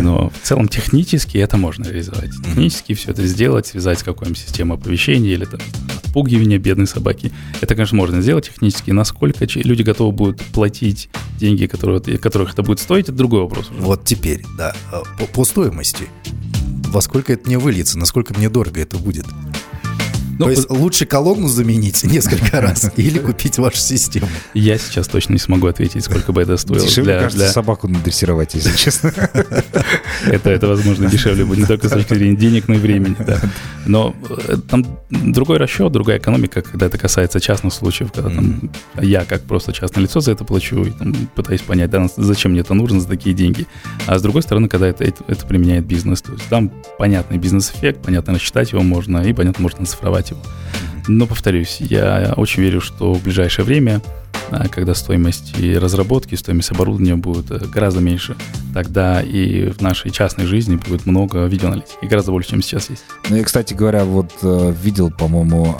Но 0.00 0.30
в 0.30 0.46
целом 0.46 0.68
технически 0.68 1.38
это 1.38 1.56
можно 1.56 1.84
реализовать. 1.84 2.30
Технически 2.44 2.94
все 2.94 3.10
это 3.10 3.26
сделать, 3.26 3.66
связать 3.66 3.98
с 3.98 4.02
какой-нибудь 4.02 4.38
системой 4.38 4.78
оповещения 4.78 5.32
или 5.32 5.44
там 5.44 5.60
отпугивания 6.06 6.58
бедной 6.58 6.86
собаки. 6.86 7.32
Это, 7.60 7.74
конечно, 7.74 7.96
можно 7.96 8.20
сделать 8.20 8.46
технически. 8.46 8.90
Насколько 8.90 9.46
люди 9.54 9.82
готовы 9.82 10.12
будут 10.12 10.40
платить 10.40 11.08
деньги, 11.38 11.66
которые, 11.66 12.00
которых 12.18 12.52
это 12.52 12.62
будет 12.62 12.80
стоить, 12.80 13.06
это 13.06 13.12
другой 13.12 13.42
вопрос. 13.42 13.70
Вот 13.76 14.04
теперь, 14.04 14.44
да, 14.56 14.74
а, 14.92 15.02
по, 15.18 15.26
по 15.26 15.44
стоимости. 15.44 16.08
Во 16.88 17.00
сколько 17.00 17.32
это 17.32 17.46
мне 17.46 17.58
выльется, 17.58 17.98
насколько 17.98 18.34
мне 18.34 18.48
дорого 18.48 18.80
это 18.80 18.98
будет? 18.98 19.26
Ну, 20.38 20.46
То 20.46 20.50
есть 20.50 20.70
лучше 20.70 21.06
колонну 21.06 21.48
заменить 21.48 22.02
несколько 22.04 22.60
раз 22.60 22.90
или 22.96 23.18
купить 23.18 23.58
вашу 23.58 23.78
систему? 23.78 24.28
Я 24.54 24.78
сейчас 24.78 25.08
точно 25.08 25.34
не 25.34 25.38
смогу 25.38 25.66
ответить, 25.66 26.04
сколько 26.04 26.32
бы 26.32 26.42
это 26.42 26.56
стоило. 26.56 26.84
Дешевле, 26.84 27.12
для, 27.12 27.22
кажется, 27.22 27.38
для... 27.38 27.52
собаку 27.52 27.88
надрессировать, 27.88 28.54
если 28.54 28.76
честно. 28.76 29.08
это, 30.26 30.50
это, 30.50 30.66
возможно, 30.68 31.08
дешевле 31.08 31.44
будет 31.44 31.58
не 31.58 31.66
только 31.66 31.88
с 31.88 31.92
точки 31.92 32.14
зрения 32.14 32.36
денег, 32.36 32.68
но 32.68 32.74
и 32.74 32.78
времени. 32.78 33.16
Да. 33.18 33.40
Но 33.86 34.14
э, 34.48 34.56
там 34.68 34.84
другой 35.10 35.58
расчет, 35.58 35.92
другая 35.92 36.18
экономика, 36.18 36.62
когда 36.62 36.86
это 36.86 36.98
касается 36.98 37.40
частных 37.40 37.72
случаев, 37.72 38.12
когда 38.12 38.30
там 38.30 38.70
я 39.00 39.24
как 39.24 39.42
просто 39.42 39.72
частное 39.72 40.02
лицо 40.02 40.20
за 40.20 40.32
это 40.32 40.44
плачу 40.44 40.84
и 40.84 40.90
там, 40.90 41.14
пытаюсь 41.34 41.62
понять, 41.62 41.90
да, 41.90 42.06
зачем 42.16 42.52
мне 42.52 42.60
это 42.60 42.74
нужно 42.74 43.00
за 43.00 43.08
такие 43.08 43.34
деньги. 43.34 43.66
А 44.06 44.18
с 44.18 44.22
другой 44.22 44.42
стороны, 44.42 44.68
когда 44.68 44.88
это, 44.88 45.04
это, 45.04 45.24
это 45.26 45.46
применяет 45.46 45.84
бизнес, 45.84 46.22
то 46.22 46.32
есть 46.32 46.48
там 46.48 46.70
понятный 46.98 47.38
бизнес-эффект, 47.38 48.02
понятно 48.02 48.34
рассчитать 48.34 48.72
его 48.72 48.82
можно 48.82 49.18
и 49.18 49.32
понятно 49.32 49.62
можно 49.62 49.84
цифровать 49.84 50.21
его. 50.30 50.40
Но, 51.08 51.26
повторюсь, 51.26 51.78
я 51.80 52.34
очень 52.36 52.62
верю, 52.62 52.80
что 52.80 53.14
в 53.14 53.22
ближайшее 53.22 53.64
время, 53.64 54.00
а, 54.50 54.68
когда 54.68 54.94
стоимость 54.94 55.58
и 55.58 55.76
разработки, 55.76 56.34
стоимость 56.34 56.70
оборудования 56.70 57.16
будет 57.16 57.50
э, 57.50 57.66
гораздо 57.66 58.00
меньше, 58.00 58.36
тогда 58.72 59.20
и 59.20 59.70
в 59.70 59.80
нашей 59.80 60.10
частной 60.10 60.46
жизни 60.46 60.76
будет 60.76 61.06
много 61.06 61.46
видеоаналитики, 61.46 62.04
гораздо 62.04 62.32
больше, 62.32 62.50
чем 62.50 62.62
сейчас 62.62 62.90
есть. 62.90 63.04
Ну, 63.28 63.36
я, 63.36 63.44
кстати 63.44 63.74
говоря, 63.74 64.04
вот 64.04 64.32
э, 64.42 64.74
видел, 64.82 65.10
по-моему, 65.10 65.76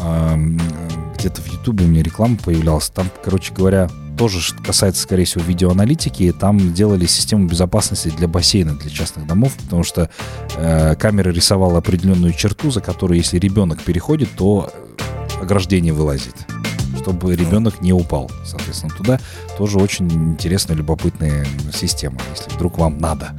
где-то 1.18 1.40
в 1.40 1.52
Ютубе 1.52 1.84
у 1.84 1.88
меня 1.88 2.02
реклама 2.02 2.36
появлялась, 2.36 2.90
там, 2.90 3.08
короче 3.22 3.54
говоря, 3.54 3.88
тоже 4.18 4.40
касается, 4.64 5.02
скорее 5.02 5.24
всего, 5.24 5.44
видеоаналитики. 5.44 6.32
Там 6.38 6.74
делали 6.74 7.06
систему 7.06 7.46
безопасности 7.46 8.12
для 8.16 8.28
бассейна, 8.28 8.74
для 8.74 8.90
частных 8.90 9.26
домов, 9.26 9.54
потому 9.62 9.84
что 9.84 10.10
э, 10.56 10.94
камера 10.96 11.30
рисовала 11.30 11.78
определенную 11.78 12.32
черту, 12.32 12.70
за 12.70 12.80
которую, 12.80 13.18
если 13.18 13.38
ребенок 13.38 13.80
переходит, 13.82 14.30
то 14.36 14.72
ограждение 15.42 15.92
вылазит 15.92 16.36
чтобы 17.02 17.34
ребенок 17.34 17.80
не 17.80 17.92
упал, 17.92 18.30
соответственно, 18.44 18.94
туда. 18.94 19.20
Тоже 19.58 19.78
очень 19.78 20.10
интересная, 20.12 20.76
любопытная 20.76 21.46
система, 21.72 22.18
если 22.34 22.50
вдруг 22.54 22.78
вам 22.78 22.98
надо. 22.98 23.34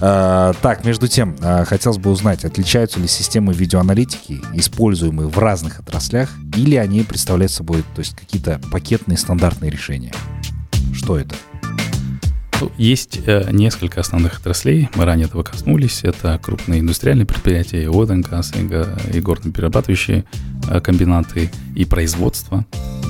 А, 0.00 0.52
так, 0.62 0.84
между 0.84 1.08
тем, 1.08 1.36
а, 1.40 1.64
хотелось 1.64 1.98
бы 1.98 2.10
узнать, 2.10 2.44
отличаются 2.44 2.98
ли 2.98 3.06
системы 3.06 3.52
видеоаналитики, 3.52 4.40
используемые 4.54 5.28
в 5.28 5.38
разных 5.38 5.80
отраслях, 5.80 6.30
или 6.56 6.76
они 6.76 7.02
представляют 7.02 7.52
собой 7.52 7.84
то 7.94 8.00
есть, 8.00 8.16
какие-то 8.16 8.60
пакетные 8.70 9.18
стандартные 9.18 9.70
решения? 9.70 10.12
Что 10.94 11.18
это? 11.18 11.34
Есть 12.76 13.20
э, 13.26 13.48
несколько 13.52 14.00
основных 14.00 14.38
отраслей, 14.40 14.88
мы 14.94 15.04
ранее 15.04 15.26
этого 15.26 15.42
коснулись. 15.42 16.00
Это 16.04 16.38
крупные 16.42 16.80
индустриальные 16.80 17.26
предприятия, 17.26 17.84
и 17.84 17.86
gas, 17.86 18.54
и, 19.12 19.20
горно-перерабатывающие 19.20 20.24
э, 20.68 20.80
комбинаты, 20.80 21.50
и 21.74 21.84
производство. 21.84 22.64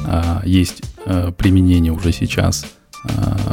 Э, 0.06 0.40
есть 0.44 0.82
э, 1.04 1.32
применение 1.36 1.92
уже 1.92 2.12
сейчас 2.12 2.66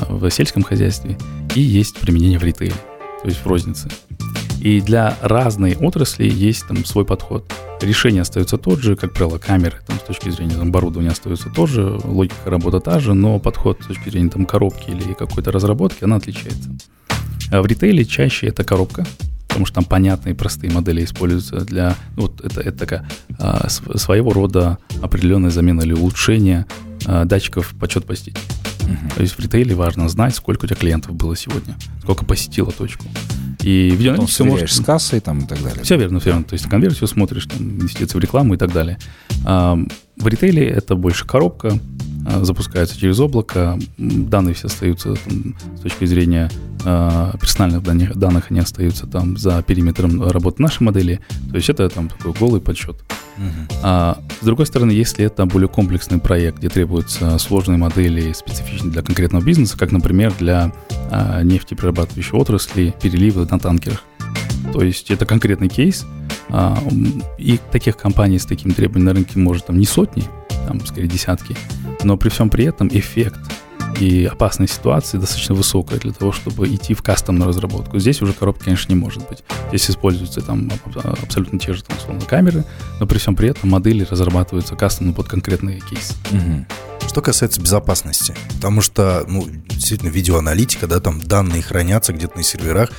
в 0.09 0.31
сельском 0.31 0.63
хозяйстве, 0.63 1.15
и 1.53 1.61
есть 1.61 1.99
применение 1.99 2.39
в 2.39 2.43
ритейле, 2.43 2.73
то 3.21 3.27
есть 3.27 3.37
в 3.39 3.45
рознице. 3.45 3.87
И 4.59 4.81
для 4.81 5.15
разной 5.21 5.75
отрасли 5.75 6.27
есть 6.27 6.67
там 6.67 6.85
свой 6.85 7.05
подход. 7.05 7.51
Решение 7.83 8.21
остается 8.21 8.57
тот 8.57 8.79
же, 8.79 8.95
как 8.95 9.11
правило, 9.11 9.37
камеры 9.37 9.77
там, 9.85 9.97
с 9.99 10.03
точки 10.03 10.29
зрения 10.29 10.55
там, 10.55 10.69
оборудования 10.69 11.09
остаются 11.09 11.49
тоже, 11.49 11.99
логика 12.05 12.49
работы 12.49 12.79
та 12.79 13.01
же, 13.01 13.13
но 13.13 13.39
подход 13.39 13.79
с 13.83 13.87
точки 13.87 14.09
зрения 14.09 14.29
там, 14.29 14.45
коробки 14.45 14.89
или 14.89 15.13
какой-то 15.13 15.51
разработки, 15.51 16.05
она 16.05 16.15
отличается. 16.15 16.69
А 17.51 17.61
в 17.61 17.65
ритейле 17.65 18.05
чаще 18.05 18.47
это 18.47 18.63
коробка, 18.63 19.05
потому 19.49 19.65
что 19.65 19.75
там 19.75 19.83
понятные 19.83 20.33
простые 20.33 20.71
модели 20.71 21.03
используются 21.03 21.59
для... 21.65 21.97
Ну, 22.15 22.23
вот 22.23 22.39
это, 22.39 22.61
это 22.61 22.77
такая 22.77 23.09
а, 23.37 23.67
своего 23.69 24.31
рода 24.31 24.77
определенная 25.01 25.51
замена 25.51 25.81
или 25.81 25.91
улучшение 25.91 26.65
а, 27.05 27.25
датчиков 27.25 27.75
подсчет 27.77 28.05
посетителей. 28.05 28.41
Uh-huh. 28.83 29.15
То 29.15 29.21
есть 29.21 29.35
в 29.35 29.39
ритейле 29.39 29.75
важно 29.75 30.09
знать, 30.09 30.35
сколько 30.35 30.65
у 30.65 30.67
тебя 30.67 30.77
клиентов 30.77 31.15
было 31.15 31.35
сегодня, 31.35 31.75
сколько 32.01 32.25
посетило 32.25 32.71
точку. 32.71 33.05
И 33.61 33.91
видеоаналитика 33.91 34.43
может... 34.43 34.71
с 34.71 34.81
кассой 34.81 35.19
там 35.21 35.39
и 35.39 35.47
так 35.47 35.61
далее. 35.63 35.83
Все 35.83 35.97
верно, 35.97 36.19
все 36.19 36.29
верно. 36.31 36.43
То 36.43 36.53
есть 36.53 36.67
конверсию 36.67 37.07
смотришь, 37.07 37.45
там, 37.45 37.79
инвестиции 37.79 38.17
в 38.17 38.21
рекламу 38.21 38.55
и 38.55 38.57
так 38.57 38.73
далее. 38.73 38.99
А, 39.45 39.77
в 40.17 40.27
ритейле 40.27 40.67
это 40.67 40.95
больше 40.95 41.25
коробка, 41.25 41.79
а, 42.25 42.43
запускается 42.43 42.97
через 42.99 43.19
облако, 43.19 43.79
данные 43.97 44.55
все 44.55 44.67
остаются 44.67 45.15
там, 45.15 45.55
с 45.77 45.81
точки 45.81 46.05
зрения 46.05 46.49
э, 46.85 47.31
персональных 47.39 47.83
данных, 47.83 48.15
данных, 48.15 48.45
они 48.49 48.59
остаются 48.59 49.07
там 49.07 49.37
за 49.37 49.61
периметром 49.61 50.23
работы 50.29 50.61
нашей 50.61 50.83
модели, 50.83 51.19
то 51.49 51.55
есть 51.55 51.69
это 51.69 51.89
там 51.89 52.09
такой 52.09 52.33
голый 52.33 52.61
подсчет. 52.61 52.95
Uh-huh. 53.37 53.79
А, 53.81 54.19
с 54.41 54.45
другой 54.45 54.67
стороны, 54.67 54.91
если 54.91 55.25
это 55.25 55.45
более 55.45 55.67
комплексный 55.67 56.19
проект, 56.19 56.59
где 56.59 56.69
требуются 56.69 57.37
сложные 57.39 57.77
модели, 57.77 58.31
специфичные 58.31 58.91
для 58.91 59.01
конкретного 59.01 59.43
бизнеса, 59.43 59.77
как, 59.77 59.91
например, 59.91 60.33
для 60.39 60.71
а, 61.11 61.41
нефтеперерабатывающей 61.41 62.37
отрасли, 62.37 62.93
переливы 63.01 63.47
на 63.49 63.59
танкерах, 63.59 64.03
то 64.71 64.81
есть 64.81 65.11
это 65.11 65.25
конкретный 65.25 65.67
кейс, 65.67 66.05
а, 66.49 66.77
и 67.37 67.59
таких 67.71 67.97
компаний 67.97 68.39
с 68.39 68.45
такими 68.45 68.71
требованиями 68.71 69.09
на 69.09 69.13
рынке 69.15 69.39
может 69.39 69.65
там 69.65 69.79
не 69.79 69.85
сотни, 69.85 70.23
там 70.67 70.85
скорее 70.85 71.07
десятки, 71.07 71.55
но 72.03 72.17
при 72.17 72.29
всем 72.29 72.49
при 72.49 72.65
этом 72.65 72.87
эффект 72.87 73.39
и 73.99 74.25
опасность 74.25 74.73
ситуации 74.73 75.17
достаточно 75.17 75.55
высокая 75.55 75.99
для 75.99 76.11
того, 76.13 76.31
чтобы 76.31 76.67
идти 76.67 76.93
в 76.93 77.03
кастомную 77.03 77.49
разработку. 77.49 77.99
Здесь 77.99 78.21
уже 78.21 78.33
коробки, 78.33 78.65
конечно, 78.65 78.91
не 78.91 78.99
может 78.99 79.27
быть. 79.29 79.43
Здесь 79.69 79.91
используются 79.91 80.41
там 80.41 80.71
абсолютно 81.21 81.59
те 81.59 81.73
же 81.73 81.83
там, 81.83 81.97
условно, 81.97 82.21
камеры, 82.25 82.63
но 82.99 83.05
при 83.05 83.17
всем 83.17 83.35
при 83.35 83.49
этом 83.49 83.69
модели 83.69 84.05
разрабатываются 84.09 84.75
кастомно 84.75 85.13
под 85.13 85.27
конкретные 85.27 85.79
кейсы. 85.79 86.15
Угу. 86.31 86.65
Что 87.13 87.21
касается 87.21 87.61
безопасности, 87.61 88.33
потому 88.55 88.81
что, 88.81 89.23
ну, 89.27 89.47
действительно, 89.69 90.09
видеоаналитика, 90.09 90.87
да, 90.87 90.99
там 90.99 91.21
данные 91.21 91.61
хранятся 91.61 92.11
где-то 92.11 92.37
на 92.37 92.43
серверах. 92.43 92.89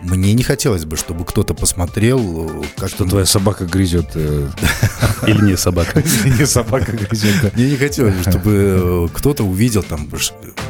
Мне 0.00 0.32
не 0.32 0.42
хотелось 0.42 0.84
бы, 0.84 0.96
чтобы 0.96 1.24
кто-то 1.24 1.54
посмотрел, 1.54 2.64
как... 2.76 2.88
Что 2.88 3.04
твоя 3.04 3.26
собака 3.26 3.66
грызет. 3.66 4.10
Э, 4.16 4.50
Или 5.28 5.52
не 5.52 5.56
собака. 5.56 6.02
Не 6.24 6.46
собака 6.46 6.90
грызет. 6.90 7.54
Мне 7.54 7.70
не 7.70 7.76
хотелось 7.76 8.16
бы, 8.16 8.22
чтобы 8.28 8.50
э, 8.52 9.08
кто-то 9.14 9.44
увидел 9.44 9.84
там, 9.84 10.10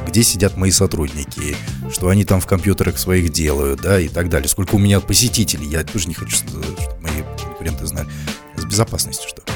где 0.07 0.23
сидят 0.23 0.59
мои 0.59 0.71
сотрудники, 0.71 1.57
что 1.91 2.11
они 2.11 2.27
там 2.27 2.43
в 2.43 2.47
компьютерах 2.47 2.99
своих 2.99 3.33
делают, 3.33 3.81
да, 3.81 3.99
и 3.99 4.09
так 4.09 4.29
далее. 4.29 4.51
Сколько 4.51 4.75
у 4.75 4.79
меня 4.79 5.01
посетителей, 5.01 5.67
я 5.69 5.85
тоже 5.85 6.07
не 6.07 6.13
хочу, 6.13 6.37
чтобы 6.37 6.67
мои 7.01 7.23
конкуренты 7.43 7.87
знали. 7.87 8.09
С 8.59 8.67
безопасностью 8.67 9.27
что? 9.27 9.50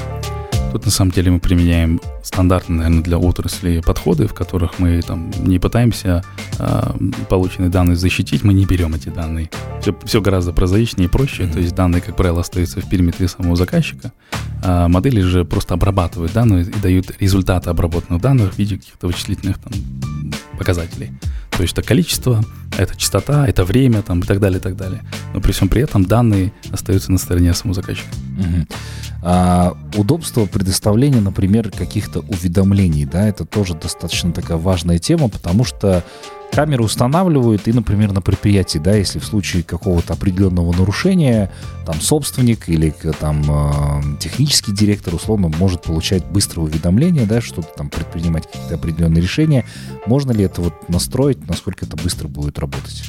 Тут 0.75 0.83
на 0.83 0.91
самом 0.91 1.11
деле 1.11 1.31
мы 1.31 1.39
применяем 1.39 2.01
стандартные, 2.21 2.79
наверное, 2.79 3.01
для 3.01 3.17
отрасли 3.17 3.79
подходы, 3.79 4.27
в 4.27 4.33
которых 4.33 4.77
мы 4.77 5.01
там 5.01 5.31
не 5.37 5.57
пытаемся 5.57 6.21
э, 6.59 6.91
полученные 7.29 7.69
данные 7.69 7.95
защитить, 7.95 8.43
мы 8.43 8.53
не 8.53 8.65
берем 8.65 8.93
эти 8.93 9.07
данные. 9.07 9.49
Все, 9.79 9.95
все 10.03 10.19
гораздо 10.19 10.51
прозаичнее 10.51 11.07
и 11.07 11.09
проще. 11.09 11.43
Mm-hmm. 11.43 11.53
То 11.53 11.59
есть 11.59 11.75
данные, 11.75 12.01
как 12.01 12.17
правило, 12.17 12.41
остаются 12.41 12.81
в 12.81 12.89
периметре 12.89 13.29
самого 13.29 13.55
заказчика. 13.55 14.11
А 14.65 14.89
модели 14.89 15.21
же 15.21 15.45
просто 15.45 15.75
обрабатывают 15.75 16.33
данные 16.33 16.65
и 16.65 16.79
дают 16.81 17.21
результаты 17.21 17.69
обработанных 17.69 18.21
данных 18.21 18.53
в 18.53 18.57
виде 18.57 18.75
каких-то 18.75 19.07
вычислительных 19.07 19.59
там, 19.59 19.71
показателей. 20.57 21.13
То 21.55 21.61
есть 21.61 21.73
это 21.73 21.87
количество, 21.87 22.43
это 22.77 22.95
частота, 22.97 23.47
это 23.47 23.63
время 23.63 24.01
там, 24.01 24.19
и 24.19 24.23
так 24.23 24.39
далее, 24.39 24.59
и 24.59 24.61
так 24.61 24.75
далее. 24.75 25.01
Но 25.33 25.39
при 25.39 25.53
всем 25.53 25.69
при 25.69 25.81
этом 25.81 26.05
данные 26.05 26.51
остаются 26.71 27.11
на 27.11 27.17
стороне 27.17 27.53
самого 27.53 27.75
заказчика. 27.75 28.09
Угу. 28.37 28.67
А, 29.23 29.77
удобство 29.95 30.45
предоставления, 30.45 31.21
например, 31.21 31.71
каких-то 31.71 32.19
уведомлений, 32.19 33.05
да, 33.05 33.27
это 33.27 33.45
тоже 33.45 33.73
достаточно 33.73 34.33
такая 34.33 34.57
важная 34.57 34.99
тема, 34.99 35.29
потому 35.29 35.63
что 35.63 36.03
камеры 36.55 36.83
устанавливают 36.83 37.67
и, 37.67 37.73
например, 37.73 38.13
на 38.13 38.21
предприятии, 38.21 38.77
да, 38.77 38.95
если 38.95 39.19
в 39.19 39.25
случае 39.25 39.61
какого-то 39.61 40.13
определенного 40.13 40.71
нарушения, 40.71 41.51
там 41.85 41.99
собственник 41.99 42.69
или 42.69 42.95
там 43.19 43.43
э, 43.45 44.17
технический 44.21 44.71
директор 44.71 45.13
условно 45.13 45.49
может 45.49 45.83
получать 45.83 46.23
быстрое 46.25 46.67
уведомление, 46.67 47.25
да, 47.25 47.41
что-то 47.41 47.67
там 47.75 47.89
предпринимать 47.89 48.47
какие-то 48.47 48.75
определенные 48.75 49.21
решения. 49.21 49.65
Можно 50.05 50.31
ли 50.31 50.45
это 50.45 50.61
вот 50.61 50.87
настроить, 50.87 51.45
насколько 51.45 51.85
это 51.85 51.97
быстро 51.97 52.29
будет 52.29 52.57
работать? 52.57 53.03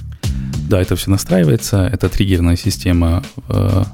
Да, 0.68 0.80
это 0.80 0.96
все 0.96 1.10
настраивается. 1.10 1.86
Это 1.86 2.08
триггерная 2.08 2.56
система, 2.56 3.22
э, 3.48 3.84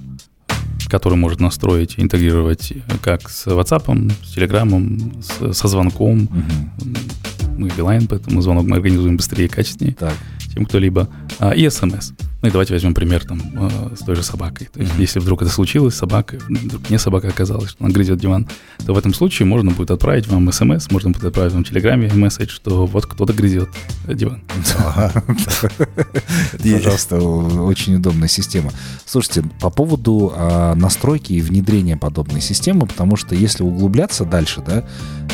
которую 0.89 1.19
можно 1.19 1.43
настроить, 1.43 1.95
интегрировать 1.99 2.73
как 3.03 3.29
с 3.29 3.47
WhatsApp, 3.47 4.13
с 4.25 4.35
Telegram, 4.35 5.53
со 5.53 5.69
звонком. 5.69 6.23
Угу 6.23 7.32
мы 7.57 7.71
Билайн, 7.77 8.07
поэтому 8.07 8.41
звонок 8.43 8.67
мы 8.67 8.77
организуем 8.77 9.17
быстрее 9.17 9.47
и 9.47 9.49
качественнее, 9.49 9.95
так. 9.95 10.15
чем 10.53 10.67
кто-либо. 10.67 11.09
А, 11.39 11.53
и 11.53 11.69
смс. 11.69 12.13
Ну 12.43 12.49
и 12.49 12.51
давайте 12.51 12.75
возьмем 12.75 12.93
пример 12.93 13.25
там 13.25 13.41
э, 13.55 13.95
с 13.95 14.01
той 14.01 14.17
же 14.17 14.25
собакой. 14.25 14.69
То 14.73 14.81
есть, 14.81 14.93
mm-hmm. 14.93 15.01
если 15.01 15.21
вдруг 15.21 15.43
это 15.43 15.51
случилось, 15.51 15.95
собака, 15.95 16.39
вдруг 16.49 16.91
не 16.91 16.99
собака 16.99 17.29
оказалась, 17.29 17.71
что 17.71 17.85
она 17.85 17.95
грызет 17.95 18.19
диван, 18.19 18.49
то 18.85 18.95
в 18.95 18.99
этом 18.99 19.15
случае 19.15 19.47
можно 19.47 19.71
будет 19.71 19.93
отправить 19.93 20.27
вам 20.27 20.51
смс, 20.51 20.91
можно 20.91 21.11
будет 21.11 21.25
отправить 21.25 21.53
вам 21.53 21.65
в 21.65 21.69
Телеграме 21.69 22.11
месседж, 22.13 22.51
что 22.51 22.85
вот 22.87 23.07
кто-то 23.07 23.33
грызет 23.33 23.69
диван. 24.09 24.43
Пожалуйста, 26.63 27.21
очень 27.21 27.95
удобная 27.95 28.29
система. 28.29 28.73
Слушайте, 29.07 29.45
по 29.61 29.71
поводу 29.71 30.33
а, 30.35 30.75
настройки 30.75 31.35
и 31.35 31.41
внедрения 31.41 31.97
подобной 31.97 32.41
системы, 32.41 32.87
потому 32.87 33.15
что 33.15 33.37
если 33.37 33.63
углубляться 33.63 34.25
дальше, 34.25 34.65
да, 34.67 34.85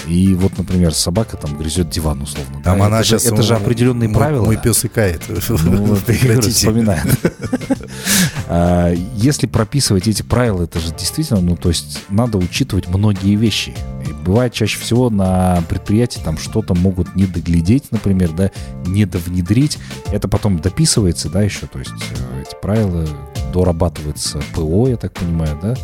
и 0.07 0.35
вот, 0.35 0.59
например, 0.59 0.93
собака 0.93 1.38
там 1.38 1.57
грызет 1.57 1.88
диван 1.88 2.23
условно. 2.23 2.61
Там 2.62 2.83
она 2.83 3.03
сейчас... 3.03 3.25
Это 3.27 3.43
же 3.43 3.55
определенные 3.55 4.11
правила. 4.11 4.45
Мой 4.45 4.57
пес 4.57 4.85
икает. 4.85 5.23
Ну. 5.29 5.37
А, 8.51 8.94
если 9.14 9.46
прописывать 9.46 10.09
эти 10.09 10.22
правила, 10.22 10.62
это 10.62 10.81
же 10.81 10.94
действительно, 10.94 11.40
ну, 11.40 11.55
то 11.55 11.68
есть 11.68 12.01
надо 12.09 12.38
учитывать 12.38 12.88
многие 12.88 13.35
вещи. 13.35 13.75
И 14.09 14.12
бывает 14.12 14.55
чаще 14.55 14.79
всего 14.79 15.11
на 15.11 15.62
предприятии 15.68 16.20
там 16.25 16.38
что-то 16.38 16.75
могут 16.75 17.14
не 17.14 17.27
доглядеть, 17.27 17.90
например, 17.90 18.33
да, 18.33 18.51
не 18.87 19.05
довнедрить. 19.05 19.79
Это 20.12 20.29
потом 20.29 20.61
дописывается, 20.61 21.29
да, 21.29 21.42
еще, 21.42 21.66
то 21.66 21.79
есть 21.79 21.90
э, 21.90 22.42
эти 22.42 22.57
правила 22.62 23.07
дорабатываются 23.53 24.40
ПО, 24.55 24.88
я 24.88 24.96
так 24.96 25.12
понимаю, 25.12 25.59
да. 25.61 25.75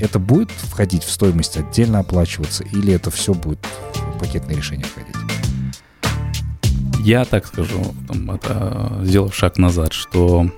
Это 0.00 0.18
будет 0.18 0.50
входить 0.50 1.04
в 1.04 1.10
стоимость, 1.10 1.58
отдельно 1.58 1.98
оплачиваться, 1.98 2.64
или 2.64 2.94
это 2.94 3.10
все 3.10 3.34
будет 3.34 3.58
в 3.94 4.18
пакетное 4.18 4.56
решение 4.56 4.86
входить? 4.86 5.25
Я 7.06 7.24
так 7.24 7.46
скажу, 7.46 7.94
там, 8.08 8.32
это, 8.32 8.98
сделав 9.04 9.32
шаг 9.32 9.58
назад, 9.58 9.92
что, 9.92 10.50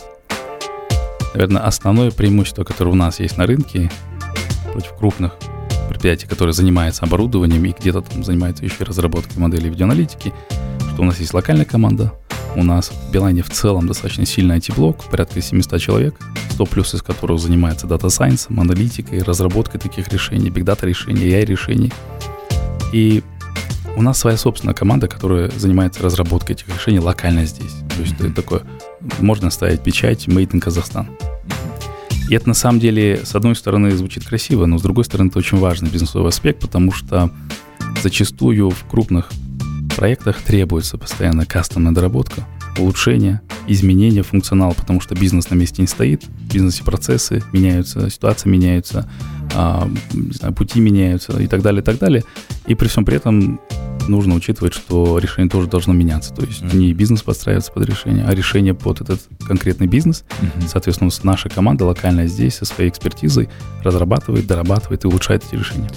наверное, 1.35 1.61
основное 1.61 2.11
преимущество, 2.11 2.65
которое 2.65 2.93
у 2.93 2.95
нас 2.95 3.21
есть 3.21 3.37
на 3.37 3.45
рынке 3.45 3.91
против 4.73 4.95
крупных 4.97 5.35
предприятий, 5.91 6.27
которые 6.27 6.55
занимаются 6.55 7.05
оборудованием 7.05 7.63
и 7.67 7.75
где-то 7.79 8.01
там 8.01 8.25
занимаются 8.25 8.65
еще 8.65 8.85
разработкой 8.85 9.37
моделей 9.37 9.69
видеоаналитики, 9.69 10.33
что 10.95 11.03
у 11.03 11.05
нас 11.05 11.21
есть 11.21 11.35
локальная 11.35 11.67
команда, 11.67 12.15
у 12.57 12.63
нас 12.65 12.89
в 12.89 13.13
Билайне 13.13 13.43
в 13.43 13.51
целом 13.51 13.87
достаточно 13.87 14.25
сильный 14.25 14.57
IT-блок, 14.57 15.05
порядка 15.11 15.43
700 15.43 15.79
человек, 15.79 16.15
100 16.53 16.65
плюс 16.65 16.95
из 16.95 17.03
которых 17.03 17.41
занимается 17.41 17.87
data 17.87 18.08
science 18.08 18.43
ом, 18.43 18.59
аналитикой, 18.59 19.23
разработкой 19.23 19.81
таких 19.81 20.09
решений, 20.09 20.49
big 20.49 20.65
data 20.65 20.87
решений, 20.87 21.29
AI 21.29 21.45
решений. 21.45 21.93
И 22.95 23.23
у 23.99 24.03
нас 24.03 24.17
своя 24.19 24.37
собственная 24.37 24.75
команда, 24.75 25.09
которая 25.09 25.51
занимается 25.51 26.05
разработкой 26.05 26.55
этих 26.55 26.69
решений 26.69 27.01
локально 27.01 27.45
здесь. 27.47 27.73
То 27.97 28.03
есть 28.03 28.15
это 28.21 28.33
такое, 28.33 28.63
можно 29.19 29.51
ставить 29.51 29.83
печать 29.83 30.29
«Made 30.29 30.53
in 30.53 30.61
Казахстан». 30.61 31.11
И 32.31 32.35
это 32.35 32.47
на 32.47 32.55
самом 32.55 32.79
деле, 32.79 33.21
с 33.25 33.35
одной 33.35 33.57
стороны, 33.57 33.91
звучит 33.91 34.25
красиво, 34.25 34.67
но 34.67 34.79
с 34.79 34.83
другой 34.83 35.05
стороны, 35.05 35.29
это 35.31 35.41
очень 35.41 35.59
важный 35.59 35.91
бизнесовый 35.91 36.29
аспект, 36.29 36.61
потому 36.61 36.93
что 36.93 37.33
зачастую 38.01 38.71
в 38.71 38.85
крупных 38.85 39.31
проектах 39.97 40.43
требуется 40.43 40.97
постоянно 40.97 41.45
кастомная 41.45 41.93
доработка, 41.93 42.47
улучшение, 42.79 43.41
изменение 43.67 44.23
функционала, 44.23 44.75
потому 44.75 45.01
что 45.01 45.17
бизнес 45.17 45.51
на 45.51 45.57
месте 45.57 45.83
не 45.83 45.89
стоит, 45.89 46.23
в 46.25 46.53
бизнесе 46.53 46.85
процессы 46.85 47.43
меняются, 47.53 48.09
ситуация 48.11 48.49
меняется, 48.49 49.11
пути 50.57 50.81
меняются 50.81 51.39
и 51.41 51.47
так 51.47 51.63
далее, 51.63 51.83
и 51.83 51.85
так 51.85 51.99
далее. 51.99 52.25
И 52.67 52.75
при 52.75 52.89
всем 52.89 53.05
при 53.05 53.17
этом 53.17 53.61
нужно 54.09 54.35
учитывать, 54.35 54.75
что 54.75 55.19
решение 55.19 55.51
тоже 55.51 55.69
должно 55.69 55.93
меняться. 55.93 56.35
То 56.35 56.43
есть 56.43 56.63
mm-hmm. 56.63 56.77
не 56.77 56.93
бизнес 56.95 57.23
подстраивается 57.23 57.73
под 57.73 57.87
решение, 57.87 58.25
а 58.27 58.35
решение 58.35 58.75
под 58.75 59.01
этот 59.01 59.21
конкретный 59.47 59.87
бизнес. 59.87 60.25
Mm-hmm. 60.41 60.69
Соответственно, 60.69 61.11
наша 61.23 61.49
команда 61.49 61.85
локальная 61.85 62.27
здесь 62.27 62.57
со 62.57 62.65
своей 62.65 62.91
экспертизой 62.91 63.49
разрабатывает, 63.83 64.47
дорабатывает 64.47 65.05
и 65.05 65.09
улучшает 65.09 65.45
эти 65.47 65.59
решения. 65.59 65.91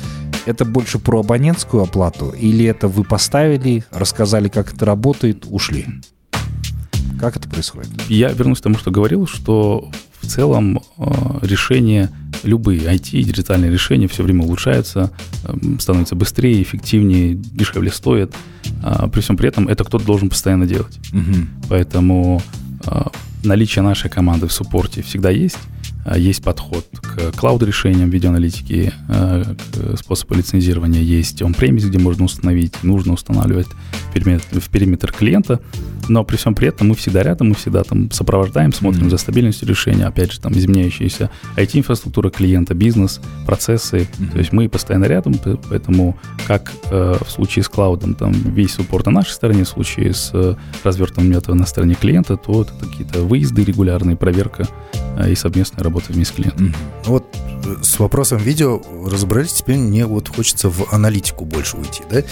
Это 0.45 0.65
больше 0.65 0.97
про 0.99 1.19
абонентскую 1.19 1.83
оплату 1.83 2.31
или 2.31 2.65
это 2.65 2.87
вы 2.87 3.03
поставили, 3.03 3.85
рассказали, 3.91 4.47
как 4.47 4.73
это 4.73 4.85
работает, 4.85 5.45
ушли? 5.47 5.85
Как 7.19 7.37
это 7.37 7.47
происходит? 7.47 7.89
Я 8.09 8.29
вернусь 8.29 8.59
к 8.59 8.63
тому, 8.63 8.77
что 8.77 8.89
говорил, 8.89 9.27
что 9.27 9.91
в 10.19 10.27
целом 10.27 10.81
э, 10.97 11.03
решения, 11.43 12.09
любые 12.43 12.81
IT 12.81 13.21
диджитальные 13.23 13.71
решения 13.71 14.07
все 14.07 14.23
время 14.23 14.43
улучшаются, 14.43 15.11
эм, 15.45 15.79
становятся 15.79 16.15
быстрее, 16.15 16.61
эффективнее, 16.61 17.35
дешевле 17.35 17.91
стоят. 17.91 18.33
А 18.83 19.07
при 19.07 19.21
всем 19.21 19.37
при 19.37 19.47
этом 19.47 19.67
это 19.67 19.83
кто-то 19.83 20.05
должен 20.05 20.29
постоянно 20.29 20.65
делать. 20.65 20.99
Угу. 21.13 21.67
Поэтому 21.69 22.41
э, 22.85 23.01
наличие 23.43 23.83
нашей 23.83 24.09
команды 24.09 24.47
в 24.47 24.51
суппорте 24.51 25.01
всегда 25.01 25.29
есть. 25.29 25.57
А, 26.03 26.17
есть 26.17 26.43
подход 26.43 26.85
к 26.99 27.31
клауд-решениям 27.37 28.09
видеоаналитики, 28.09 28.93
а, 29.07 29.43
способы 29.97 30.35
лицензирования 30.35 31.01
есть 31.01 31.41
он-премис, 31.41 31.85
где 31.85 31.99
можно 31.99 32.25
установить, 32.25 32.83
нужно 32.83 33.13
устанавливать 33.13 33.67
в 34.13 34.69
периметр 34.69 35.11
клиента, 35.11 35.59
но 36.11 36.23
при 36.23 36.35
всем 36.35 36.55
при 36.55 36.67
этом 36.67 36.89
мы 36.89 36.95
всегда 36.95 37.23
рядом, 37.23 37.49
мы 37.49 37.55
всегда 37.55 37.83
там 37.83 38.11
сопровождаем, 38.11 38.73
смотрим 38.73 39.07
mm-hmm. 39.07 39.11
за 39.11 39.17
стабильностью 39.17 39.67
решения, 39.67 40.05
опять 40.05 40.31
же, 40.33 40.39
там 40.39 40.53
изменяющаяся 40.53 41.29
IT-инфраструктура 41.55 42.29
клиента, 42.29 42.73
бизнес, 42.73 43.21
процессы, 43.45 43.99
mm-hmm. 43.99 44.31
то 44.31 44.37
есть 44.37 44.51
мы 44.51 44.69
постоянно 44.69 45.05
рядом, 45.05 45.35
поэтому 45.69 46.17
как 46.47 46.71
э, 46.91 47.17
в 47.25 47.29
случае 47.29 47.63
с 47.63 47.69
клаудом, 47.69 48.15
там 48.15 48.31
весь 48.31 48.73
суппорт 48.73 49.05
на 49.05 49.13
нашей 49.13 49.31
стороне, 49.31 49.63
в 49.63 49.67
случае 49.69 50.13
с 50.13 50.31
э, 50.33 50.55
развертыванием 50.83 51.33
метода 51.33 51.55
на 51.55 51.65
стороне 51.65 51.95
клиента, 51.95 52.37
то 52.37 52.63
это 52.63 52.73
какие-то 52.73 53.21
выезды 53.21 53.63
регулярные, 53.63 54.15
проверка 54.15 54.67
э, 55.17 55.31
и 55.31 55.35
совместная 55.35 55.83
работа 55.83 56.11
вместе 56.11 56.33
с 56.33 56.35
клиентом. 56.35 56.67
Mm-hmm. 56.67 57.05
Вот 57.05 57.25
э, 57.65 57.75
с 57.81 57.99
вопросом 57.99 58.37
видео 58.39 58.81
разобрались, 59.05 59.53
теперь 59.53 59.77
мне 59.77 60.05
вот 60.05 60.27
хочется 60.27 60.69
в 60.69 60.93
аналитику 60.93 61.45
больше 61.45 61.77
уйти, 61.77 62.03
да? 62.09 62.23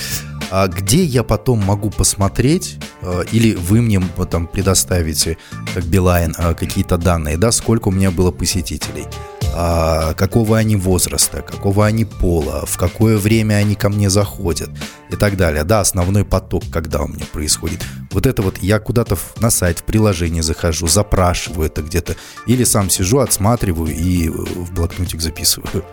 А 0.52 0.68
где 0.68 1.04
я 1.04 1.24
потом 1.24 1.60
могу 1.60 1.90
посмотреть, 1.90 2.78
э, 3.02 3.24
или 3.32 3.56
вы 3.56 3.82
мне 3.82 4.02
там 4.30 4.48
предоставите, 4.48 5.38
как 5.74 5.86
Билайн, 5.86 6.34
э, 6.38 6.54
какие-то 6.54 6.98
данные, 6.98 7.38
да, 7.38 7.52
сколько 7.52 7.90
у 7.90 7.92
меня 7.92 8.10
было 8.10 8.32
посетителей, 8.32 9.06
а, 9.54 10.14
какого 10.14 10.58
они 10.58 10.76
возраста, 10.76 11.42
какого 11.42 11.86
они 11.86 12.06
пола, 12.06 12.66
в 12.66 12.78
какое 12.78 13.18
время 13.18 13.56
они 13.56 13.76
ко 13.76 13.90
мне 13.90 14.10
заходят 14.10 14.70
и 15.12 15.16
так 15.16 15.38
далее. 15.38 15.64
Да, 15.64 15.82
основной 15.82 16.24
поток, 16.24 16.64
когда 16.72 17.02
у 17.02 17.08
меня 17.08 17.26
происходит. 17.32 17.84
Вот 18.12 18.26
это 18.26 18.42
вот 18.42 18.60
я 18.60 18.80
куда-то 18.80 19.18
на 19.40 19.50
сайт, 19.50 19.80
в 19.80 19.84
приложение 19.84 20.44
захожу, 20.44 20.88
запрашиваю 20.88 21.68
это 21.68 21.82
где-то, 21.82 22.16
или 22.48 22.64
сам 22.64 22.90
сижу, 22.90 23.20
отсматриваю 23.20 23.94
и 23.94 24.30
в 24.30 24.74
блокнотик 24.74 25.22
записываю. 25.22 25.84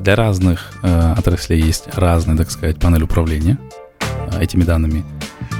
Для 0.00 0.16
разных 0.16 0.72
э, 0.82 1.14
отраслей 1.16 1.60
есть 1.60 1.84
разная, 1.94 2.36
так 2.36 2.50
сказать, 2.50 2.78
панель 2.78 3.02
управления 3.02 3.58
э, 3.60 3.83
этими 4.40 4.64
данными. 4.64 5.04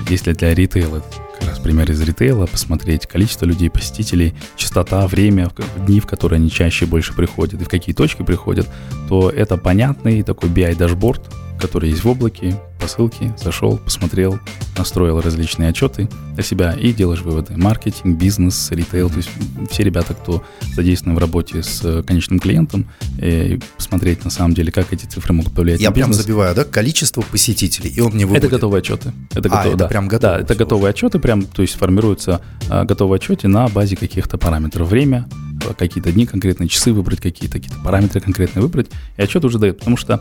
Если 0.08 0.32
для 0.32 0.54
ритейла, 0.54 1.02
как 1.38 1.48
раз 1.48 1.58
пример 1.58 1.90
из 1.90 2.00
ритейла, 2.02 2.46
посмотреть 2.46 3.06
количество 3.06 3.46
людей, 3.46 3.70
посетителей, 3.70 4.34
частота, 4.56 5.06
время, 5.06 5.50
дни, 5.86 6.00
в 6.00 6.06
которые 6.06 6.38
они 6.38 6.50
чаще 6.50 6.86
больше 6.86 7.14
приходят 7.14 7.60
и 7.60 7.64
в 7.64 7.68
какие 7.68 7.94
точки 7.94 8.22
приходят, 8.22 8.68
то 9.08 9.30
это 9.30 9.56
понятный 9.56 10.22
такой 10.22 10.48
BI-дашборд, 10.50 11.22
который 11.58 11.90
есть 11.90 12.04
в 12.04 12.08
облаке, 12.08 12.60
по 12.84 12.88
ссылке, 12.88 13.34
зашел, 13.42 13.78
посмотрел, 13.78 14.38
настроил 14.76 15.18
различные 15.22 15.70
отчеты 15.70 16.06
для 16.34 16.42
себя 16.42 16.72
и 16.74 16.92
делаешь 16.92 17.22
выводы. 17.22 17.56
Маркетинг, 17.56 18.18
бизнес, 18.18 18.70
ритейл, 18.72 19.08
то 19.08 19.16
есть 19.16 19.30
все 19.70 19.84
ребята, 19.84 20.12
кто 20.12 20.44
задействованы 20.74 21.16
в 21.16 21.18
работе 21.18 21.62
с 21.62 22.02
конечным 22.02 22.40
клиентом, 22.40 22.86
и 23.22 23.58
посмотреть 23.78 24.22
на 24.22 24.30
самом 24.30 24.52
деле, 24.52 24.70
как 24.70 24.92
эти 24.92 25.06
цифры 25.06 25.32
могут 25.32 25.54
повлиять 25.54 25.80
Я 25.80 25.88
на 25.88 25.94
бизнес. 25.94 26.16
прям 26.16 26.22
забиваю, 26.26 26.54
да, 26.54 26.64
количество 26.64 27.22
посетителей, 27.22 27.88
и 27.88 28.00
он 28.02 28.12
мне 28.12 28.26
выводит. 28.26 28.44
Это 28.44 28.54
готовые 28.54 28.80
отчеты. 28.80 29.14
Это, 29.32 29.48
А, 29.48 29.52
готов- 29.52 29.66
это 29.66 29.76
да. 29.78 29.86
прям 29.88 30.08
готово 30.08 30.34
Да, 30.34 30.40
это 30.40 30.54
готовые 30.54 30.90
отчеты, 30.90 31.18
прям, 31.18 31.42
то 31.46 31.62
есть 31.62 31.74
формируются 31.76 32.42
а, 32.68 32.84
готовые 32.84 33.16
отчеты 33.16 33.48
на 33.48 33.66
базе 33.68 33.96
каких-то 33.96 34.36
параметров. 34.36 34.88
Время, 34.90 35.26
а, 35.66 35.72
какие-то 35.72 36.12
дни, 36.12 36.26
конкретные 36.26 36.68
часы 36.68 36.92
выбрать, 36.92 37.22
какие-то 37.22 37.58
какие 37.60 37.74
параметры 37.82 38.20
конкретные 38.20 38.62
выбрать, 38.62 38.88
и 39.16 39.22
отчет 39.22 39.42
уже 39.46 39.58
дает. 39.58 39.78
Потому 39.78 39.96
что 39.96 40.14
э, 40.14 40.18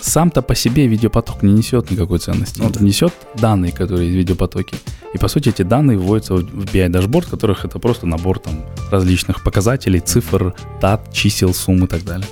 сам-то 0.00 0.42
по 0.42 0.54
себе 0.54 0.86
видеопоток 0.86 1.42
не 1.42 1.52
несет 1.52 1.90
никакой 1.90 2.18
ценности. 2.18 2.60
Ну 2.60 2.66
Он 2.66 2.72
да. 2.72 2.80
несет 2.80 3.12
данные, 3.34 3.72
которые 3.72 4.06
есть 4.08 4.14
в 4.14 4.18
видеопотоке. 4.18 4.76
И 5.14 5.18
по 5.18 5.28
сути 5.28 5.48
эти 5.48 5.62
данные 5.62 5.98
вводятся 5.98 6.34
в 6.34 6.64
BI-дашборд, 6.64 7.26
в 7.26 7.30
которых 7.30 7.64
это 7.64 7.78
просто 7.78 8.06
набор 8.06 8.38
там 8.38 8.64
различных 8.90 9.42
показателей, 9.42 10.00
цифр, 10.00 10.54
дат, 10.80 11.12
чисел, 11.12 11.54
сумм 11.54 11.84
и 11.84 11.88
так 11.88 12.04
далее. 12.04 12.26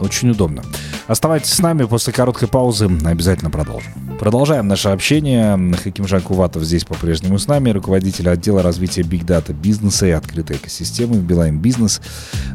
Очень 0.00 0.30
удобно. 0.30 0.62
Оставайтесь 1.06 1.52
с 1.52 1.58
нами 1.60 1.84
после 1.84 2.12
короткой 2.12 2.48
паузы. 2.48 2.88
Обязательно 3.04 3.50
продолжим. 3.50 3.92
Продолжаем 4.18 4.66
наше 4.66 4.88
общение. 4.88 5.56
Хакимжан 5.82 6.20
Куватов 6.22 6.64
здесь 6.64 6.84
по-прежнему 6.84 7.38
с 7.38 7.46
нами, 7.46 7.70
руководитель 7.70 8.28
отдела 8.30 8.62
развития 8.62 9.02
Big 9.02 9.24
Data 9.24 9.52
бизнеса 9.52 10.06
и 10.06 10.10
открытой 10.10 10.56
экосистемы 10.56 11.14
в 11.14 11.22
Билайн 11.22 11.58
Бизнес. 11.58 12.00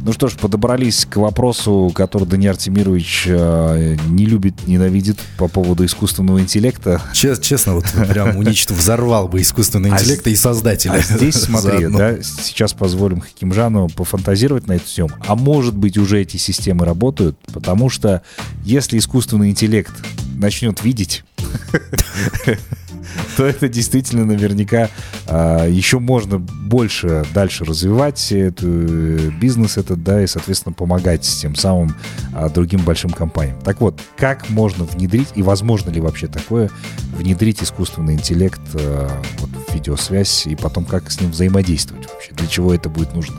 Ну 0.01 0.11
что 0.11 0.27
ж, 0.27 0.33
подобрались 0.37 1.05
к 1.09 1.17
вопросу, 1.17 1.91
который 1.95 2.27
Даниил 2.27 2.51
Артемирович 2.51 3.25
э, 3.27 3.95
не 4.07 4.25
любит, 4.25 4.67
ненавидит 4.67 5.19
по 5.37 5.47
поводу 5.47 5.85
искусственного 5.85 6.41
интеллекта. 6.41 6.99
Чес- 7.13 7.39
Честно, 7.39 7.75
вот 7.75 7.85
прям 8.09 8.37
уничтожил, 8.37 8.79
взорвал 8.81 9.27
бы 9.27 9.39
искусственный 9.41 9.91
А 9.91 9.93
интеллект 9.99 10.25
и 10.27 10.35
создателя. 10.35 10.93
А 10.93 10.99
здесь, 10.99 11.35
смотри, 11.43 11.79
заодно. 11.81 11.97
да, 11.97 12.21
сейчас 12.23 12.73
позволим 12.73 13.21
Хакимжану 13.21 13.87
пофантазировать 13.89 14.67
на 14.67 14.73
эту 14.73 14.85
тему. 14.87 15.09
А 15.27 15.35
может 15.35 15.75
быть, 15.75 15.97
уже 15.97 16.19
эти 16.21 16.37
системы 16.37 16.85
работают, 16.85 17.30
потому 17.53 17.89
что 17.89 18.21
если 18.63 18.97
искусственный 18.97 19.49
интеллект 19.49 19.93
начнет 20.35 20.83
видеть, 20.83 21.23
то 23.37 23.45
это 23.45 23.67
действительно 23.69 24.25
наверняка 24.25 24.89
а, 25.27 25.67
еще 25.67 25.99
можно 25.99 26.37
больше 26.39 27.25
дальше 27.33 27.65
развивать 27.65 28.31
эту, 28.31 28.67
э, 28.67 29.29
бизнес 29.39 29.77
этот, 29.77 30.03
да, 30.03 30.21
и, 30.21 30.27
соответственно, 30.27 30.73
помогать 30.73 31.21
тем 31.21 31.55
самым 31.55 31.95
а, 32.33 32.49
другим 32.49 32.81
большим 32.81 33.11
компаниям. 33.11 33.59
Так 33.61 33.81
вот, 33.81 33.99
как 34.17 34.49
можно 34.49 34.83
внедрить, 34.85 35.29
и 35.35 35.43
возможно 35.43 35.89
ли 35.89 36.01
вообще 36.01 36.27
такое, 36.27 36.69
внедрить 37.15 37.63
искусственный 37.63 38.13
интеллект 38.13 38.61
а, 38.73 39.21
вот, 39.39 39.49
в 39.49 39.73
видеосвязь, 39.73 40.47
и 40.47 40.55
потом 40.55 40.85
как 40.85 41.11
с 41.11 41.19
ним 41.19 41.31
взаимодействовать 41.31 42.07
вообще, 42.09 42.33
для 42.33 42.47
чего 42.47 42.73
это 42.73 42.89
будет 42.89 43.13
нужно? 43.13 43.35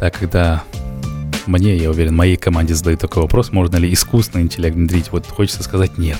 Так, 0.00 0.18
когда 0.18 0.62
мне, 1.46 1.76
я 1.76 1.90
уверен, 1.90 2.14
моей 2.14 2.36
команде 2.36 2.74
задают 2.74 3.00
такой 3.00 3.22
вопрос, 3.22 3.52
можно 3.52 3.76
ли 3.76 3.92
искусственный 3.92 4.44
интеллект 4.44 4.76
внедрить, 4.76 5.12
вот 5.12 5.26
хочется 5.26 5.62
сказать 5.62 5.98
нет. 5.98 6.18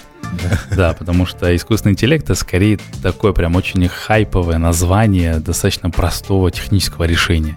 Да, 0.75 0.93
потому 0.93 1.25
что 1.25 1.55
искусственный 1.55 1.93
интеллект 1.93 2.25
это 2.25 2.35
скорее 2.35 2.79
такое 3.03 3.33
прям 3.33 3.55
очень 3.55 3.87
хайповое 3.89 4.59
название 4.59 5.39
достаточно 5.39 5.91
простого 5.91 6.51
технического 6.51 7.05
решения. 7.05 7.57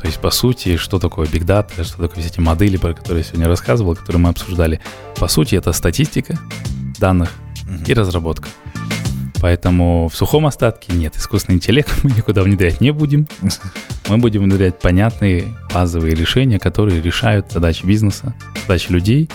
То 0.00 0.06
есть, 0.06 0.20
по 0.20 0.30
сути, 0.30 0.76
что 0.76 0.98
такое 0.98 1.26
Big 1.26 1.44
Data, 1.44 1.84
что 1.84 2.02
такое 2.02 2.22
все 2.22 2.30
эти 2.30 2.40
модели, 2.40 2.76
про 2.76 2.94
которые 2.94 3.24
я 3.24 3.28
сегодня 3.28 3.48
рассказывал, 3.48 3.96
которые 3.96 4.20
мы 4.22 4.28
обсуждали. 4.28 4.80
По 5.16 5.26
сути, 5.26 5.56
это 5.56 5.72
статистика 5.72 6.38
данных 6.98 7.32
и 7.86 7.94
разработка. 7.94 8.48
Поэтому 9.40 10.08
в 10.08 10.16
сухом 10.16 10.46
остатке 10.46 10.92
нет, 10.92 11.16
искусственный 11.16 11.56
интеллект 11.56 11.92
мы 12.02 12.10
никуда 12.10 12.42
внедрять 12.42 12.80
не 12.80 12.90
будем. 12.90 13.26
Мы 14.08 14.18
будем 14.18 14.42
внедрять 14.42 14.78
понятные 14.78 15.54
базовые 15.72 16.14
решения, 16.14 16.58
которые 16.58 17.00
решают 17.02 17.52
задачи 17.52 17.84
бизнеса, 17.84 18.34
задачи 18.62 18.90
людей. 18.90 19.28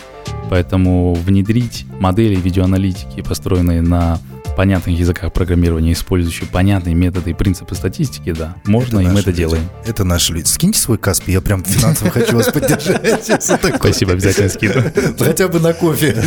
Поэтому 0.50 1.14
внедрить 1.14 1.86
модели 2.00 2.36
видеоаналитики, 2.36 3.22
построенные 3.22 3.82
на 3.82 4.20
понятных 4.56 4.98
языках 4.98 5.34
программирования, 5.34 5.94
использующие 5.94 6.48
понятные 6.48 6.96
методы 6.96 7.32
и 7.32 7.34
принципы 7.34 7.76
статистики, 7.76 8.32
да, 8.32 8.56
можно, 8.66 9.00
и 9.00 9.08
мы 9.08 9.20
это 9.20 9.30
люди. 9.30 9.38
делаем. 9.38 9.70
Это 9.86 10.04
наши 10.04 10.34
люди. 10.34 10.46
Скиньте 10.46 10.80
свой 10.80 10.98
Каспи, 10.98 11.32
я 11.32 11.42
прям 11.42 11.64
финансово 11.64 12.12
хочу 12.12 12.36
вас 12.36 12.52
поддержать. 12.52 13.24
Спасибо, 13.78 14.14
обязательно 14.14 14.50
скину. 14.50 14.84
Хотя 15.20 15.48
бы 15.48 15.60
на 15.60 15.74
кофе. 15.74 16.14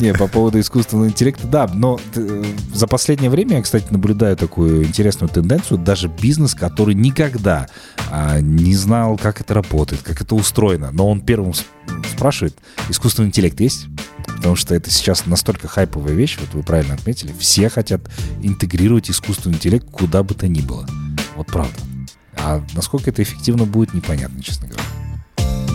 Не, 0.00 0.12
по 0.14 0.26
поводу 0.26 0.60
искусственного 0.60 1.08
интеллекта, 1.08 1.46
да, 1.46 1.66
но 1.72 2.00
э, 2.14 2.44
за 2.74 2.86
последнее 2.86 3.30
время 3.30 3.56
я, 3.56 3.62
кстати, 3.62 3.86
наблюдаю 3.90 4.36
такую 4.36 4.84
интересную 4.84 5.30
тенденцию, 5.30 5.78
даже 5.78 6.08
бизнес, 6.08 6.54
который 6.54 6.94
никогда 6.94 7.68
а, 8.10 8.40
не 8.40 8.74
знал, 8.74 9.16
как 9.16 9.40
это 9.40 9.54
работает, 9.54 10.02
как 10.02 10.20
это 10.20 10.34
устроено, 10.34 10.90
но 10.92 11.08
он 11.08 11.20
первым 11.20 11.52
спрашивает, 12.10 12.54
искусственный 12.88 13.28
интеллект 13.28 13.58
есть? 13.60 13.86
Потому 14.36 14.56
что 14.56 14.74
это 14.74 14.90
сейчас 14.90 15.26
настолько 15.26 15.66
хайповая 15.68 16.14
вещь, 16.14 16.38
вот 16.40 16.54
вы 16.54 16.62
правильно 16.62 16.94
отметили, 16.94 17.32
все 17.38 17.68
хотят 17.68 18.02
интегрировать 18.42 19.10
искусственный 19.10 19.56
интеллект 19.56 19.86
куда 19.90 20.22
бы 20.22 20.34
то 20.34 20.46
ни 20.46 20.60
было. 20.60 20.86
Вот 21.34 21.48
правда. 21.48 21.74
А 22.38 22.62
насколько 22.74 23.10
это 23.10 23.22
эффективно 23.22 23.64
будет, 23.64 23.94
непонятно, 23.94 24.42
честно 24.42 24.68
говоря. 24.68 24.84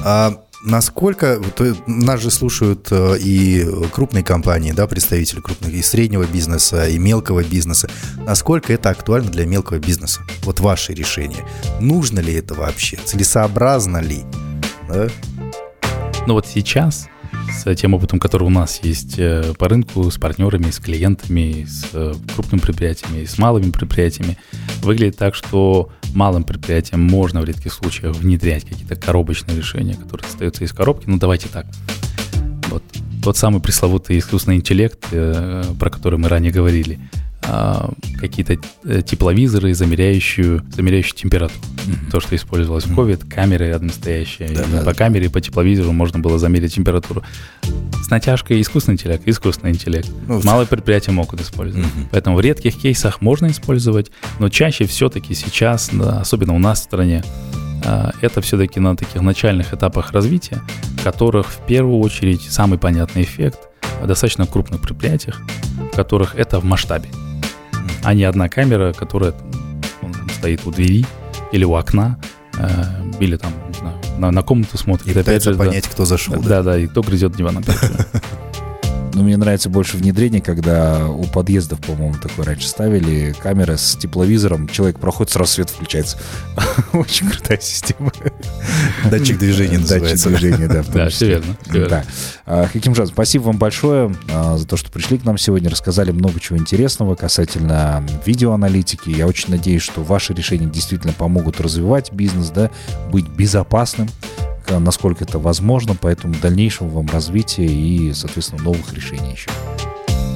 А 0.04 0.44
насколько, 0.64 1.40
вот, 1.40 1.60
э, 1.62 1.76
нас 1.88 2.22
же 2.22 2.32
слушают 2.32 2.88
э, 2.92 3.18
и 3.20 3.68
крупные 3.92 4.24
компании, 4.24 4.72
да, 4.72 4.88
представители 4.88 5.40
крупных 5.42 5.74
и 5.74 5.82
среднего 5.82 6.26
бизнеса, 6.26 6.88
и 6.88 6.98
мелкого 6.98 7.44
бизнеса. 7.44 7.90
Насколько 8.18 8.74
это 8.74 8.90
актуально 8.90 9.32
для 9.32 9.46
мелкого 9.46 9.80
бизнеса? 9.80 10.22
Вот 10.44 10.60
ваше 10.60 10.94
решение. 10.94 11.46
Нужно 11.80 12.20
ли 12.20 12.34
это 12.34 12.54
вообще? 12.54 12.98
Целесообразно 13.04 13.98
ли? 13.98 14.24
Да? 14.88 15.08
Но 16.28 16.36
вот 16.36 16.48
сейчас, 16.48 17.08
с 17.52 17.76
тем 17.76 17.94
опытом, 17.94 18.20
который 18.20 18.44
у 18.44 18.50
нас 18.50 18.80
есть 18.84 19.16
э, 19.18 19.54
по 19.58 19.68
рынку, 19.68 20.10
с 20.10 20.18
партнерами, 20.18 20.72
с 20.72 20.80
клиентами, 20.80 21.66
с 21.66 21.90
э, 21.94 22.14
крупными 22.34 22.62
предприятиями, 22.62 23.26
с 23.26 23.38
малыми 23.38 23.72
предприятиями, 23.72 24.38
выглядит 24.82 25.18
так, 25.18 25.36
что 25.36 25.90
малым 26.14 26.44
предприятиям 26.44 27.02
можно 27.02 27.42
в 27.42 27.46
редких 27.46 27.74
случаях 27.74 28.16
внедрять 28.16 28.66
какие-то 28.66 28.96
коробочные 28.96 29.58
решения, 29.58 29.96
которые 29.96 30.28
остаются 30.28 30.64
из 30.64 30.72
коробки. 30.72 31.06
Ну, 31.08 31.18
давайте 31.18 31.48
так. 31.48 31.66
Вот 32.70 32.84
тот 33.24 33.38
самый 33.38 33.62
пресловутый 33.62 34.18
искусственный 34.18 34.58
интеллект, 34.58 35.06
э, 35.12 35.64
про 35.80 35.90
который 35.90 36.18
мы 36.18 36.30
ранее 36.30 36.52
говорили, 36.52 37.00
какие-то 38.20 38.58
э, 38.86 39.02
тепловизоры, 39.02 39.74
замеряющие, 39.74 40.62
замеряющие 40.72 41.16
температуру. 41.16 41.60
То, 42.12 42.20
что 42.20 42.36
использовалось 42.36 42.86
в 42.86 42.98
COVID, 42.98 43.28
камеры 43.28 43.68
рядом 43.68 43.90
стоящие. 43.90 44.50
Да, 44.50 44.64
да, 44.72 44.82
по 44.84 44.94
камере, 44.94 45.30
по 45.30 45.42
тепловизору 45.42 45.92
можно 45.92 46.20
было 46.20 46.38
замерить 46.38 46.76
температуру. 46.76 47.24
С 48.04 48.10
натяжкой 48.10 48.62
искусственный 48.62 48.96
интеллект, 48.96 49.24
искусственный 49.26 49.72
интеллект. 49.72 50.10
Ну, 50.28 50.42
Малые 50.44 50.68
предприятия 50.68 51.12
могут 51.12 51.42
использовать. 51.42 51.88
Мгм. 51.88 52.10
Поэтому 52.12 52.36
в 52.38 52.42
редких 52.42 52.78
кейсах 52.78 53.22
можно 53.22 53.48
использовать, 53.48 54.12
но 54.40 54.50
чаще 54.50 54.86
все-таки 54.86 55.34
сейчас, 55.34 55.90
да, 55.92 56.22
особенно 56.22 56.54
у 56.54 56.60
нас 56.60 56.80
в 56.82 56.84
стране, 56.84 57.24
а, 57.84 58.12
это 58.22 58.42
все-таки 58.42 58.80
на 58.80 58.96
таких 58.96 59.22
начальных 59.22 59.74
этапах 59.74 60.12
развития, 60.12 60.62
в 61.00 61.04
которых 61.04 61.48
в 61.48 61.66
первую 61.66 62.00
очередь 62.00 62.42
самый 62.42 62.78
понятный 62.78 63.24
эффект 63.24 63.60
в 64.02 64.08
достаточно 64.08 64.46
крупных 64.46 64.82
предприятиях, 64.82 65.42
в 65.92 65.96
которых 65.96 66.36
это 66.36 66.60
в 66.60 66.64
масштабе, 66.64 67.10
а 68.04 68.14
не 68.14 68.24
одна 68.24 68.50
камера, 68.50 68.94
которая 68.94 69.34
м, 70.02 70.30
стоит 70.38 70.66
у 70.66 70.72
двери 70.72 71.06
или 71.52 71.64
у 71.64 71.74
окна, 71.76 72.18
э, 72.58 72.68
или 73.20 73.38
там, 73.38 73.54
не 73.70 73.74
знаю, 73.78 73.98
на, 74.18 74.32
на 74.32 74.42
комнату 74.44 74.78
смотрит. 74.78 75.08
И 75.08 75.12
Опять 75.12 75.26
пытается 75.26 75.52
же, 75.54 75.58
да. 75.58 75.66
понять, 75.66 75.88
кто 75.88 76.06
зашел. 76.06 76.36
да. 76.42 76.50
Да, 76.50 76.64
да, 76.64 76.78
и 76.78 76.88
кто 76.88 77.02
грызет 77.02 77.36
диван 77.36 77.58
опять 77.58 77.80
же. 77.82 78.06
Но 79.14 79.24
мне 79.24 79.38
нравится 79.38 79.70
больше 79.70 79.98
внедрение, 79.98 80.42
когда 80.42 81.08
у 81.08 81.24
подъездов, 81.24 81.80
по-моему, 81.82 82.16
такое 82.22 82.46
раньше 82.46 82.68
ставили, 82.68 83.36
камера 83.40 83.78
с 83.78 83.96
тепловизором, 83.96 84.68
человек 84.68 85.00
проходит, 85.00 85.32
сразу 85.34 85.52
свет 85.52 85.70
включается. 85.70 86.18
Очень 86.94 87.30
крутая 87.30 87.60
система. 87.60 88.12
Датчик 89.10 89.38
движения 89.38 89.80
Датчик 89.80 90.28
движения, 90.28 90.68
да. 90.68 90.84
Да, 90.94 91.10
все 91.10 91.28
верно. 91.28 91.58
Да. 91.72 92.04
А, 92.46 92.68
Хакимжан, 92.68 93.08
спасибо 93.08 93.44
вам 93.44 93.58
большое 93.58 94.16
а, 94.32 94.58
за 94.58 94.68
то, 94.68 94.78
что 94.78 94.92
пришли 94.92 95.18
к 95.18 95.26
нам 95.26 95.38
сегодня, 95.38 95.70
рассказали 95.70 96.12
много 96.12 96.40
чего 96.40 96.58
интересного 96.58 97.16
касательно 97.16 98.06
видеоаналитики. 98.26 99.10
Я 99.10 99.28
очень 99.28 99.50
надеюсь, 99.52 99.82
что 99.82 100.04
ваши 100.04 100.34
решения 100.34 100.66
действительно 100.68 101.14
помогут 101.14 101.60
развивать 101.62 102.12
бизнес, 102.12 102.50
да, 102.50 102.72
быть 103.12 103.28
безопасным, 103.28 104.10
насколько 104.80 105.24
это 105.24 105.40
возможно, 105.40 105.96
поэтому 106.00 106.36
дальнейшего 106.42 106.88
вам 106.88 107.08
развития 107.08 107.66
и, 107.66 108.14
соответственно, 108.14 108.64
новых 108.64 108.94
решений 108.94 109.34
еще. 109.34 109.50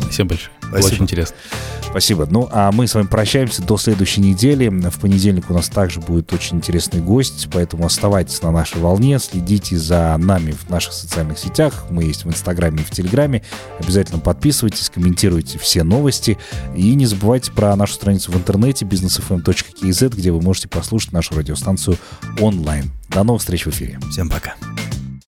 Спасибо 0.01 0.29
большое. 0.29 0.51
Было 0.61 0.69
Спасибо. 0.79 0.93
очень 0.93 1.03
интересно. 1.03 1.35
Спасибо. 1.95 2.27
Ну, 2.29 2.49
а 2.51 2.73
мы 2.73 2.87
с 2.87 2.95
вами 2.95 3.07
прощаемся 3.07 3.61
до 3.61 3.77
следующей 3.77 4.19
недели. 4.19 4.67
В 4.67 4.99
понедельник 4.99 5.49
у 5.49 5.53
нас 5.53 5.69
также 5.69 6.01
будет 6.01 6.33
очень 6.33 6.57
интересный 6.57 6.99
гость, 6.99 7.47
поэтому 7.53 7.85
оставайтесь 7.85 8.41
на 8.41 8.51
нашей 8.51 8.81
волне, 8.81 9.17
следите 9.17 9.77
за 9.77 10.13
нами 10.17 10.51
в 10.51 10.69
наших 10.69 10.91
социальных 10.91 11.39
сетях. 11.39 11.85
Мы 11.89 12.03
есть 12.03 12.25
в 12.25 12.27
Инстаграме 12.27 12.81
и 12.81 12.83
в 12.83 12.91
Телеграме. 12.91 13.43
Обязательно 13.79 14.19
подписывайтесь, 14.19 14.89
комментируйте 14.89 15.57
все 15.57 15.83
новости. 15.83 16.37
И 16.75 16.93
не 16.95 17.05
забывайте 17.05 17.53
про 17.53 17.73
нашу 17.77 17.93
страницу 17.93 18.29
в 18.29 18.35
интернете 18.35 18.83
businessfm.kz, 18.83 20.09
где 20.09 20.31
вы 20.31 20.41
можете 20.41 20.67
послушать 20.67 21.13
нашу 21.13 21.35
радиостанцию 21.35 21.97
онлайн. 22.41 22.91
До 23.15 23.23
новых 23.23 23.39
встреч 23.41 23.65
в 23.65 23.69
эфире. 23.69 23.97
Всем 24.12 24.30
пока. 24.30 24.56